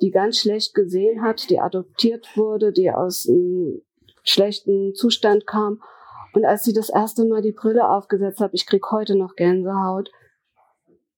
die 0.00 0.10
ganz 0.10 0.38
schlecht 0.38 0.74
gesehen 0.74 1.22
hat, 1.22 1.50
die 1.50 1.60
adoptiert 1.60 2.36
wurde, 2.36 2.72
die 2.72 2.90
aus 2.90 3.28
einem 3.28 3.82
schlechten 4.22 4.94
Zustand 4.94 5.46
kam. 5.46 5.82
Und 6.32 6.44
als 6.44 6.64
sie 6.64 6.72
das 6.72 6.90
erste 6.90 7.24
Mal 7.26 7.42
die 7.42 7.52
Brille 7.52 7.88
aufgesetzt 7.88 8.40
hat, 8.40 8.54
ich 8.54 8.66
krieg 8.66 8.90
heute 8.90 9.16
noch 9.16 9.34
Gänsehaut, 9.34 10.10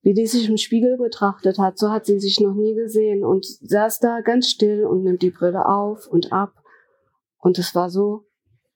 wie 0.02 0.14
die 0.14 0.26
sich 0.26 0.48
im 0.48 0.56
Spiegel 0.56 0.96
betrachtet 0.96 1.58
hat, 1.58 1.78
so 1.78 1.90
hat 1.90 2.06
sie 2.06 2.18
sich 2.18 2.40
noch 2.40 2.54
nie 2.54 2.74
gesehen 2.74 3.24
und 3.24 3.46
saß 3.46 4.00
da 4.00 4.20
ganz 4.20 4.48
still 4.48 4.84
und 4.84 5.04
nimmt 5.04 5.22
die 5.22 5.30
Brille 5.30 5.66
auf 5.66 6.08
und 6.08 6.32
ab 6.32 6.61
und 7.42 7.58
es 7.58 7.74
war 7.74 7.90
so 7.90 8.24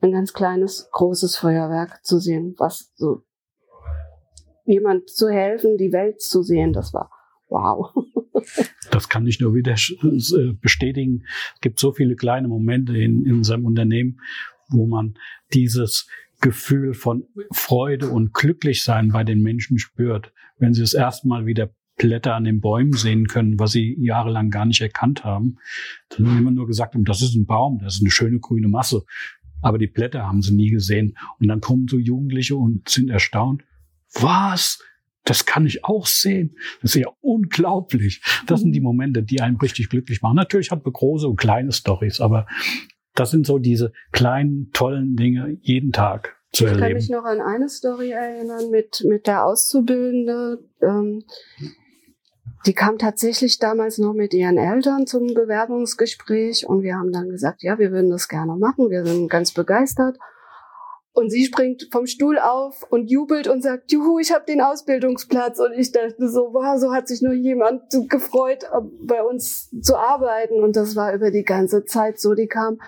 ein 0.01 0.13
ganz 0.13 0.33
kleines, 0.33 0.89
großes 0.93 1.37
Feuerwerk 1.37 2.05
zu 2.05 2.19
sehen, 2.19 2.55
was 2.59 2.93
so 2.97 3.23
jemand 4.65 5.09
zu 5.09 5.29
helfen, 5.31 5.79
die 5.79 5.93
Welt 5.93 6.21
zu 6.21 6.43
sehen, 6.43 6.73
das 6.73 6.93
war 6.93 7.11
wow. 7.49 7.95
Das 8.91 9.09
kann 9.09 9.27
ich 9.27 9.41
nur 9.41 9.55
wieder 9.55 9.75
äh, 9.75 10.53
bestätigen. 10.61 11.25
Es 11.55 11.61
gibt 11.61 11.81
so 11.81 11.93
viele 11.93 12.15
kleine 12.15 12.49
Momente 12.49 12.97
in, 12.97 13.25
in 13.27 13.35
unserem 13.35 13.67
Unternehmen, 13.67 14.21
wo 14.69 14.87
man 14.87 15.19
dieses 15.53 16.07
Gefühl 16.41 16.95
von 16.95 17.27
Freude 17.51 18.09
und 18.09 18.33
Glücklichsein 18.33 19.11
bei 19.11 19.25
den 19.25 19.43
Menschen 19.43 19.79
spürt, 19.79 20.33
wenn 20.59 20.75
sie 20.75 20.83
es 20.83 20.95
erstmal 20.95 21.47
wieder 21.47 21.71
Blätter 21.97 22.35
an 22.35 22.45
den 22.45 22.61
Bäumen 22.61 22.93
sehen 22.93 23.27
können, 23.27 23.59
was 23.59 23.73
sie 23.73 23.97
jahrelang 23.99 24.51
gar 24.51 24.67
nicht 24.67 24.81
erkannt 24.81 25.25
haben. 25.25 25.59
Dann 26.11 26.29
haben 26.29 26.39
immer 26.39 26.51
nur 26.51 26.67
gesagt, 26.67 26.95
das 26.99 27.23
ist 27.23 27.35
ein 27.35 27.47
Baum, 27.47 27.81
das 27.83 27.97
ist 27.97 28.03
eine 28.03 28.11
schöne 28.11 28.39
grüne 28.39 28.69
Masse. 28.69 29.05
Aber 29.63 29.79
die 29.79 29.87
Blätter 29.87 30.27
haben 30.27 30.43
sie 30.43 30.55
nie 30.55 30.71
gesehen. 30.71 31.17
Und 31.41 31.49
dann 31.49 31.61
kommen 31.61 31.89
so 31.89 31.99
Jugendliche 31.99 32.57
und 32.57 32.89
sind 32.89 33.09
erstaunt. 33.09 33.65
Was? 34.21 34.83
Das 35.25 35.45
kann 35.45 35.67
ich 35.67 35.85
auch 35.85 36.07
sehen. 36.07 36.57
Das 36.83 36.95
ist 36.95 37.03
ja 37.03 37.11
unglaublich. 37.21 38.23
Das 38.47 38.61
sind 38.61 38.73
die 38.73 38.81
Momente, 38.81 39.23
die 39.23 39.41
einen 39.41 39.57
richtig 39.57 39.89
glücklich 39.89 40.23
machen. 40.23 40.37
Natürlich 40.37 40.71
hat 40.71 40.85
man 40.85 40.93
große 40.93 41.27
und 41.27 41.37
kleine 41.37 41.73
Stories, 41.73 42.21
aber 42.21 42.47
das 43.15 43.31
sind 43.31 43.47
so 43.47 43.59
diese 43.59 43.93
kleinen, 44.13 44.71
tollen 44.73 45.17
Dinge 45.17 45.59
jeden 45.63 45.91
Tag 45.91 46.37
zu 46.53 46.67
erleben. 46.67 46.79
Ich 46.79 46.89
kann 46.89 46.95
mich 46.95 47.11
noch 47.11 47.25
an 47.25 47.41
eine 47.41 47.69
Story 47.69 48.11
erinnern 48.11 48.71
mit, 48.71 49.05
mit 49.09 49.27
der 49.27 49.45
Auszubildende. 49.47 50.63
Ähm, 50.83 51.25
die 52.67 52.75
kam 52.75 52.99
tatsächlich 52.99 53.59
damals 53.59 53.99
noch 53.99 54.13
mit 54.13 54.35
ihren 54.35 54.59
Eltern 54.59 55.07
zum 55.07 55.35
Bewerbungsgespräch 55.35 56.67
und 56.67 56.83
wir 56.83 56.97
haben 56.97 57.13
dann 57.13 57.29
gesagt, 57.29 57.63
ja, 57.63 57.79
wir 57.79 57.93
würden 57.93 58.11
das 58.11 58.29
gerne 58.29 58.57
machen, 58.57 58.91
wir 58.91 59.05
sind 59.05 59.29
ganz 59.29 59.53
begeistert. 59.53 60.19
Und 61.13 61.31
sie 61.31 61.47
springt 61.47 61.89
vom 61.93 62.07
Stuhl 62.07 62.39
auf 62.39 62.85
und 62.91 63.11
jubelt 63.11 63.49
und 63.49 63.63
sagt, 63.63 63.91
juhu, 63.91 64.19
ich 64.19 64.35
habe 64.35 64.45
den 64.45 64.61
Ausbildungsplatz. 64.61 65.59
Und 65.61 65.73
ich 65.73 65.91
dachte 65.91 66.29
so, 66.29 66.51
wow, 66.53 66.79
so 66.79 66.93
hat 66.93 67.09
sich 67.09 67.23
nur 67.23 67.33
jemand 67.33 67.85
gefreut, 68.11 68.65
bei 69.01 69.23
uns 69.23 69.71
zu 69.81 69.97
arbeiten. 69.97 70.63
Und 70.63 70.77
das 70.77 70.95
war 70.95 71.15
über 71.15 71.31
die 71.31 71.45
ganze 71.45 71.87
Zeit 71.87 72.21
so. 72.21 72.35
Die 72.35 72.49
kam 72.49 72.79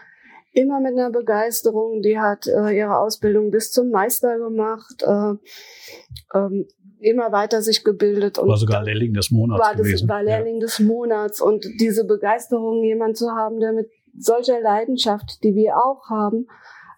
immer 0.53 0.79
mit 0.81 0.93
einer 0.93 1.11
Begeisterung. 1.11 2.03
Die 2.03 2.19
hat 2.19 2.47
äh, 2.47 2.77
ihre 2.77 2.99
Ausbildung 2.99 3.51
bis 3.51 3.73
zum 3.73 3.89
Meister 3.91 4.39
gemacht. 4.39 5.03
Äh, 5.03 5.35
ähm, 6.37 6.67
immer 7.01 7.33
weiter 7.33 7.63
sich 7.63 7.85
gebildet. 7.85 8.39
Und 8.39 8.49
war 8.49 8.57
sogar 8.57 8.83
Lehrling 8.83 9.15
des 9.15 9.31
Monats 9.31 9.61
war 9.61 9.73
das, 9.73 9.83
gewesen. 9.83 10.09
War 10.09 10.23
Lehrling 10.23 10.57
ja. 10.57 10.61
des 10.61 10.81
Monats 10.81 11.41
und 11.41 11.65
diese 11.81 12.05
Begeisterung, 12.05 12.83
jemand 12.83 13.17
zu 13.17 13.31
haben, 13.31 13.61
der 13.61 13.73
mit 13.73 13.91
solcher 14.17 14.61
Leidenschaft, 14.61 15.43
die 15.45 15.55
wir 15.55 15.77
auch 15.77 16.11
haben, 16.11 16.49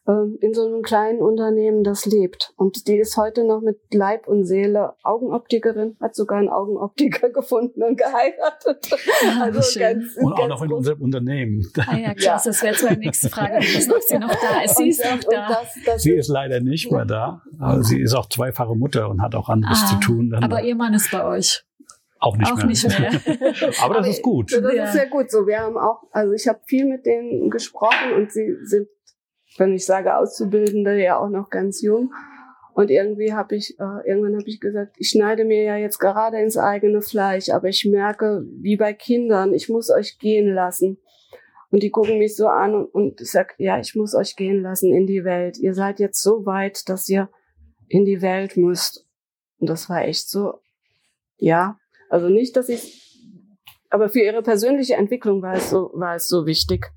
in 0.06 0.54
so 0.54 0.66
einem 0.66 0.82
kleinen 0.82 1.20
Unternehmen 1.20 1.84
das 1.84 2.06
lebt. 2.06 2.52
Und 2.56 2.88
die 2.88 2.96
ist 2.96 3.16
heute 3.16 3.44
noch 3.44 3.60
mit 3.60 3.78
Leib 3.92 4.26
und 4.28 4.44
Seele 4.44 4.94
Augenoptikerin, 5.02 5.96
hat 6.00 6.14
sogar 6.14 6.38
einen 6.38 6.48
Augenoptiker 6.48 7.30
gefunden 7.32 7.82
und 7.82 7.98
geheiratet. 7.98 8.90
Ah, 9.24 9.42
also 9.44 9.78
ganz, 9.78 10.16
und 10.16 10.32
auch 10.32 10.48
noch 10.48 10.62
in 10.62 10.72
unserem 10.72 11.02
Unternehmen. 11.02 11.66
Ah 11.86 11.96
ja, 11.96 12.14
klasse. 12.14 12.50
Das 12.50 12.62
wäre 12.62 12.72
jetzt 12.72 12.82
meine 12.82 12.98
nächste 12.98 13.28
Frage 13.28 13.58
gewesen, 13.58 13.92
ob 13.92 14.02
sie 14.02 14.18
noch 14.18 14.34
da 14.34 14.62
ist. 14.64 14.76
Sie 14.76 14.88
ist 14.88 15.04
noch 15.04 15.20
da. 15.30 15.48
Das, 15.48 15.78
das 15.84 16.02
sie 16.02 16.12
ist 16.12 16.28
leider 16.28 16.60
nicht 16.60 16.90
mehr 16.90 17.04
da. 17.04 17.42
Aber 17.58 17.82
sie 17.82 18.00
ist 18.00 18.14
auch 18.14 18.28
zweifache 18.28 18.74
Mutter 18.74 19.08
und 19.10 19.20
hat 19.20 19.34
auch 19.34 19.48
anderes 19.48 19.82
ah, 19.84 19.86
zu 19.86 20.00
tun. 20.00 20.30
Dann 20.30 20.42
aber 20.42 20.62
ihr 20.62 20.74
Mann 20.74 20.94
ist 20.94 21.10
bei 21.10 21.24
euch. 21.24 21.62
Auch 22.18 22.36
nicht 22.36 22.50
auch 22.50 22.56
mehr. 22.56 22.66
Nicht 22.66 22.86
mehr. 22.86 23.12
aber 23.82 23.94
das 23.94 24.08
ist 24.08 24.22
gut. 24.22 24.52
Das 24.52 24.60
ist 24.60 24.92
sehr 24.92 25.08
gut 25.08 25.30
so. 25.30 25.46
Wir 25.46 25.60
haben 25.60 25.76
auch, 25.78 26.02
also 26.12 26.32
ich 26.32 26.46
habe 26.48 26.60
viel 26.66 26.86
mit 26.86 27.06
denen 27.06 27.48
gesprochen 27.50 28.12
und 28.16 28.30
sie 28.30 28.56
sind 28.62 28.88
wenn 29.56 29.74
ich 29.74 29.86
sage 29.86 30.16
Auszubildende, 30.16 31.00
ja 31.02 31.18
auch 31.18 31.28
noch 31.28 31.50
ganz 31.50 31.82
jung. 31.82 32.12
Und 32.72 32.90
irgendwie 32.90 33.32
habe 33.32 33.56
ich, 33.56 33.78
äh, 33.78 34.08
irgendwann 34.08 34.36
habe 34.36 34.46
ich 34.46 34.60
gesagt, 34.60 34.96
ich 34.98 35.10
schneide 35.10 35.44
mir 35.44 35.62
ja 35.64 35.76
jetzt 35.76 35.98
gerade 35.98 36.40
ins 36.40 36.56
eigene 36.56 37.02
Fleisch, 37.02 37.50
aber 37.50 37.68
ich 37.68 37.84
merke, 37.84 38.44
wie 38.60 38.76
bei 38.76 38.92
Kindern, 38.92 39.52
ich 39.52 39.68
muss 39.68 39.90
euch 39.90 40.18
gehen 40.18 40.54
lassen. 40.54 40.98
Und 41.70 41.82
die 41.82 41.90
gucken 41.90 42.18
mich 42.18 42.36
so 42.36 42.46
an 42.48 42.74
und, 42.74 42.86
und 42.86 43.20
ich 43.20 43.30
sag, 43.30 43.54
ja, 43.58 43.78
ich 43.78 43.94
muss 43.94 44.14
euch 44.14 44.34
gehen 44.34 44.62
lassen 44.62 44.92
in 44.92 45.06
die 45.06 45.24
Welt. 45.24 45.58
Ihr 45.58 45.74
seid 45.74 46.00
jetzt 46.00 46.22
so 46.22 46.46
weit, 46.46 46.88
dass 46.88 47.08
ihr 47.08 47.28
in 47.88 48.04
die 48.04 48.22
Welt 48.22 48.56
müsst. 48.56 49.06
Und 49.58 49.68
das 49.68 49.88
war 49.88 50.02
echt 50.02 50.28
so, 50.28 50.60
ja, 51.36 51.78
also 52.08 52.28
nicht, 52.28 52.56
dass 52.56 52.68
ich, 52.68 53.20
aber 53.88 54.08
für 54.08 54.20
ihre 54.20 54.42
persönliche 54.42 54.94
Entwicklung 54.94 55.42
war 55.42 55.54
es 55.54 55.70
so, 55.70 55.90
war 55.94 56.16
es 56.16 56.28
so 56.28 56.46
wichtig. 56.46 56.90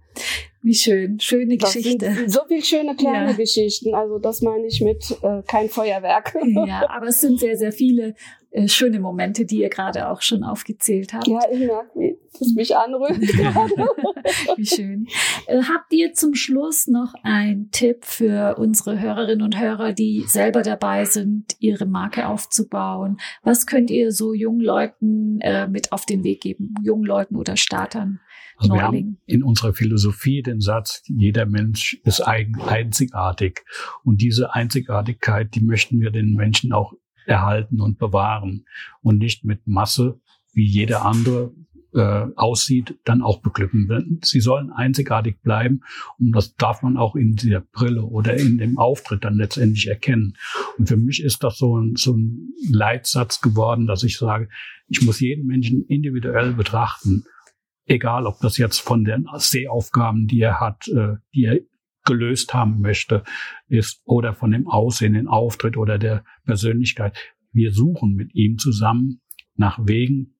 Wie 0.63 0.73
schön, 0.73 1.19
schöne 1.19 1.57
das 1.57 1.73
Geschichte. 1.73 2.15
so 2.27 2.39
viel 2.47 2.63
schöne 2.63 2.95
kleine 2.95 3.31
ja. 3.31 3.33
Geschichten. 3.33 3.93
Also 3.93 4.17
das 4.17 4.41
meine 4.41 4.65
ich 4.65 4.79
mit 4.79 5.03
äh, 5.21 5.43
kein 5.45 5.69
Feuerwerk. 5.69 6.33
Ja, 6.65 6.89
aber 6.89 7.07
es 7.07 7.19
sind 7.19 7.39
sehr, 7.39 7.57
sehr 7.57 7.73
viele 7.73 8.15
äh, 8.51 8.67
schöne 8.67 8.99
Momente, 8.99 9.45
die 9.45 9.59
ihr 9.59 9.69
gerade 9.69 10.07
auch 10.07 10.21
schon 10.21 10.43
aufgezählt 10.43 11.13
habt. 11.13 11.27
Ja, 11.27 11.39
ich 11.51 11.59
merke, 11.59 11.89
wie 11.95 12.17
das 12.31 12.53
mich 12.55 12.75
anrührt. 12.77 13.19
wie 14.57 14.65
schön. 14.65 15.07
Äh, 15.47 15.63
habt 15.63 15.91
ihr 15.91 16.13
zum 16.13 16.33
Schluss 16.33 16.87
noch 16.87 17.13
einen 17.23 17.71
Tipp 17.71 18.05
für 18.05 18.55
unsere 18.57 19.01
Hörerinnen 19.01 19.41
und 19.41 19.59
Hörer, 19.59 19.91
die 19.91 20.23
selber 20.27 20.61
dabei 20.61 21.03
sind, 21.03 21.57
ihre 21.59 21.85
Marke 21.85 22.27
aufzubauen? 22.27 23.17
Was 23.43 23.65
könnt 23.65 23.91
ihr 23.91 24.11
so 24.11 24.33
jungen 24.33 24.61
Leuten 24.61 25.41
äh, 25.41 25.67
mit 25.67 25.91
auf 25.91 26.05
den 26.05 26.23
Weg 26.23 26.41
geben? 26.41 26.75
Jungen 26.83 27.05
Leuten 27.05 27.35
oder 27.35 27.57
Startern? 27.57 28.21
Also 28.57 28.73
wir 28.73 28.81
haben 28.81 29.17
in 29.25 29.43
unserer 29.43 29.73
Philosophie 29.73 30.41
den 30.41 30.61
Satz, 30.61 31.03
jeder 31.07 31.45
Mensch 31.45 31.99
ist 32.03 32.21
einzigartig. 32.21 33.65
Und 34.03 34.21
diese 34.21 34.53
Einzigartigkeit, 34.53 35.53
die 35.55 35.61
möchten 35.61 35.99
wir 35.99 36.11
den 36.11 36.33
Menschen 36.33 36.71
auch 36.73 36.93
erhalten 37.25 37.81
und 37.81 37.97
bewahren 37.99 38.65
und 39.01 39.17
nicht 39.17 39.45
mit 39.45 39.65
Masse, 39.65 40.19
wie 40.53 40.65
jeder 40.65 41.05
andere 41.05 41.53
äh, 41.93 42.25
aussieht, 42.35 42.99
dann 43.05 43.21
auch 43.21 43.41
beglücken. 43.41 44.19
Sie 44.23 44.39
sollen 44.39 44.71
einzigartig 44.71 45.41
bleiben 45.41 45.81
und 46.19 46.31
das 46.31 46.55
darf 46.55 46.81
man 46.81 46.97
auch 46.97 47.15
in 47.15 47.35
der 47.35 47.61
Brille 47.61 48.03
oder 48.03 48.35
in 48.35 48.57
dem 48.57 48.77
Auftritt 48.77 49.23
dann 49.23 49.35
letztendlich 49.35 49.87
erkennen. 49.87 50.35
Und 50.77 50.89
für 50.89 50.97
mich 50.97 51.23
ist 51.23 51.43
das 51.43 51.57
so 51.57 51.77
ein, 51.77 51.95
so 51.95 52.15
ein 52.15 52.53
Leitsatz 52.69 53.41
geworden, 53.41 53.87
dass 53.87 54.03
ich 54.03 54.17
sage, 54.17 54.49
ich 54.87 55.01
muss 55.03 55.19
jeden 55.19 55.45
Menschen 55.45 55.85
individuell 55.85 56.53
betrachten 56.53 57.25
egal 57.85 58.25
ob 58.25 58.39
das 58.41 58.57
jetzt 58.57 58.79
von 58.79 59.03
den 59.03 59.27
Sehaufgaben, 59.35 60.27
die 60.27 60.41
er 60.41 60.59
hat, 60.59 60.87
äh, 60.87 61.15
die 61.33 61.45
er 61.45 61.59
gelöst 62.05 62.53
haben 62.53 62.81
möchte, 62.81 63.23
ist 63.67 64.01
oder 64.05 64.33
von 64.33 64.51
dem 64.51 64.67
Aussehen, 64.67 65.13
den 65.13 65.27
Auftritt 65.27 65.77
oder 65.77 65.97
der 65.97 66.23
Persönlichkeit. 66.45 67.17
Wir 67.51 67.71
suchen 67.71 68.15
mit 68.15 68.33
ihm 68.35 68.57
zusammen 68.57 69.21
nach 69.55 69.79
Wegen, 69.81 70.33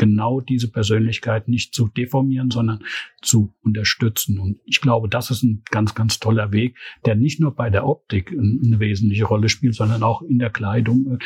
genau 0.00 0.40
diese 0.40 0.70
Persönlichkeit 0.70 1.46
nicht 1.46 1.74
zu 1.74 1.88
deformieren, 1.88 2.50
sondern 2.50 2.82
zu 3.20 3.54
unterstützen. 3.62 4.38
Und 4.38 4.58
ich 4.64 4.80
glaube, 4.80 5.10
das 5.10 5.30
ist 5.30 5.42
ein 5.42 5.62
ganz, 5.70 5.94
ganz 5.94 6.18
toller 6.18 6.52
Weg, 6.52 6.78
der 7.04 7.16
nicht 7.16 7.38
nur 7.38 7.54
bei 7.54 7.68
der 7.68 7.86
Optik 7.86 8.32
eine 8.32 8.80
wesentliche 8.80 9.26
Rolle 9.26 9.50
spielt, 9.50 9.74
sondern 9.74 10.02
auch 10.02 10.22
in 10.22 10.38
der 10.38 10.48
Kleidung. 10.48 11.18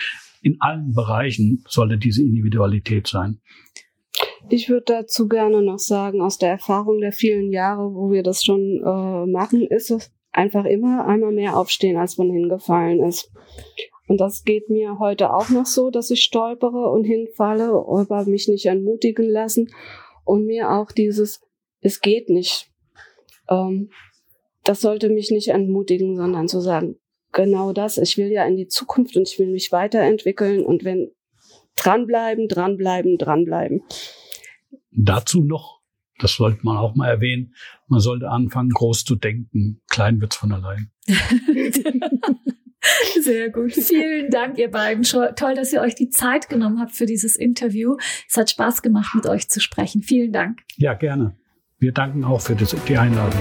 In 0.43 0.61
allen 0.61 0.93
Bereichen 0.93 1.63
sollte 1.69 1.99
diese 1.99 2.25
Individualität 2.25 3.07
sein. 3.07 3.39
Ich 4.51 4.69
würde 4.69 4.85
dazu 4.87 5.29
gerne 5.29 5.63
noch 5.63 5.79
sagen, 5.79 6.21
aus 6.21 6.39
der 6.39 6.51
Erfahrung 6.51 7.01
der 7.01 7.13
vielen 7.13 7.51
Jahre, 7.51 7.95
wo 7.95 8.11
wir 8.11 8.23
das 8.23 8.45
schon 8.45 8.83
äh, 8.85 9.27
machen, 9.27 9.67
ist 9.67 9.91
es 9.91 10.13
einfach 10.33 10.65
immer 10.65 11.07
einmal 11.07 11.33
mehr 11.33 11.57
aufstehen, 11.57 11.97
als 11.97 12.19
man 12.19 12.31
hingefallen 12.31 13.03
ist. 13.03 13.31
Und 14.07 14.21
das 14.21 14.45
geht 14.45 14.69
mir 14.69 14.99
heute 14.99 15.33
auch 15.33 15.49
noch 15.49 15.65
so, 15.65 15.91
dass 15.91 16.11
ich 16.11 16.23
stolpere 16.23 16.91
und 16.91 17.05
hinfalle, 17.05 17.71
aber 17.71 18.27
mich 18.27 18.49
nicht 18.49 18.67
entmutigen 18.67 19.29
lassen. 19.29 19.71
Und 20.25 20.45
mir 20.45 20.71
auch 20.71 20.93
dieses, 20.93 21.41
es 21.81 22.01
geht 22.01 22.29
nicht. 22.29 22.71
Ähm, 23.49 23.91
das 24.63 24.81
sollte 24.81 25.09
mich 25.09 25.31
nicht 25.31 25.49
entmutigen, 25.49 26.17
sondern 26.17 26.49
zu 26.49 26.61
sagen, 26.61 26.99
genau 27.33 27.73
das, 27.73 27.99
ich 27.99 28.19
will 28.19 28.31
ja 28.31 28.45
in 28.45 28.57
die 28.57 28.69
Zukunft 28.69 29.17
und 29.17 29.29
ich 29.29 29.39
will 29.39 29.49
mich 29.49 29.73
weiterentwickeln. 29.73 30.65
Und 30.65 30.85
wenn 30.85 31.13
dranbleiben, 31.77 32.49
dranbleiben, 32.49 33.17
dranbleiben. 33.17 33.83
Dazu 34.97 35.45
noch, 35.45 35.81
das 36.19 36.35
sollte 36.35 36.61
man 36.63 36.77
auch 36.77 36.95
mal 36.95 37.09
erwähnen, 37.09 37.55
man 37.89 38.01
sollte 38.01 38.31
anfangen, 38.31 38.71
groß 38.71 39.05
zu 39.05 39.17
denken. 39.17 39.81
Klein 39.91 40.21
wird's 40.21 40.37
von 40.37 40.53
allein. 40.53 40.91
Sehr 43.21 43.51
gut. 43.51 43.73
Vielen 43.73 44.31
Dank, 44.31 44.59
ihr 44.59 44.71
beiden. 44.71 45.03
Toll, 45.05 45.55
dass 45.55 45.73
ihr 45.73 45.81
euch 45.81 45.95
die 45.95 46.11
Zeit 46.11 46.49
genommen 46.49 46.81
habt 46.81 46.93
für 46.93 47.07
dieses 47.07 47.37
Interview. 47.37 47.97
Es 48.29 48.37
hat 48.37 48.51
Spaß 48.51 48.83
gemacht, 48.83 49.15
mit 49.15 49.27
euch 49.27 49.49
zu 49.49 49.61
sprechen. 49.61 50.03
Vielen 50.03 50.33
Dank. 50.33 50.61
Ja, 50.77 50.95
gerne. 50.95 51.37
Wir 51.79 51.93
danken 51.93 52.25
auch 52.25 52.41
für 52.41 52.55
die 52.55 52.99
Einladung. 52.99 53.41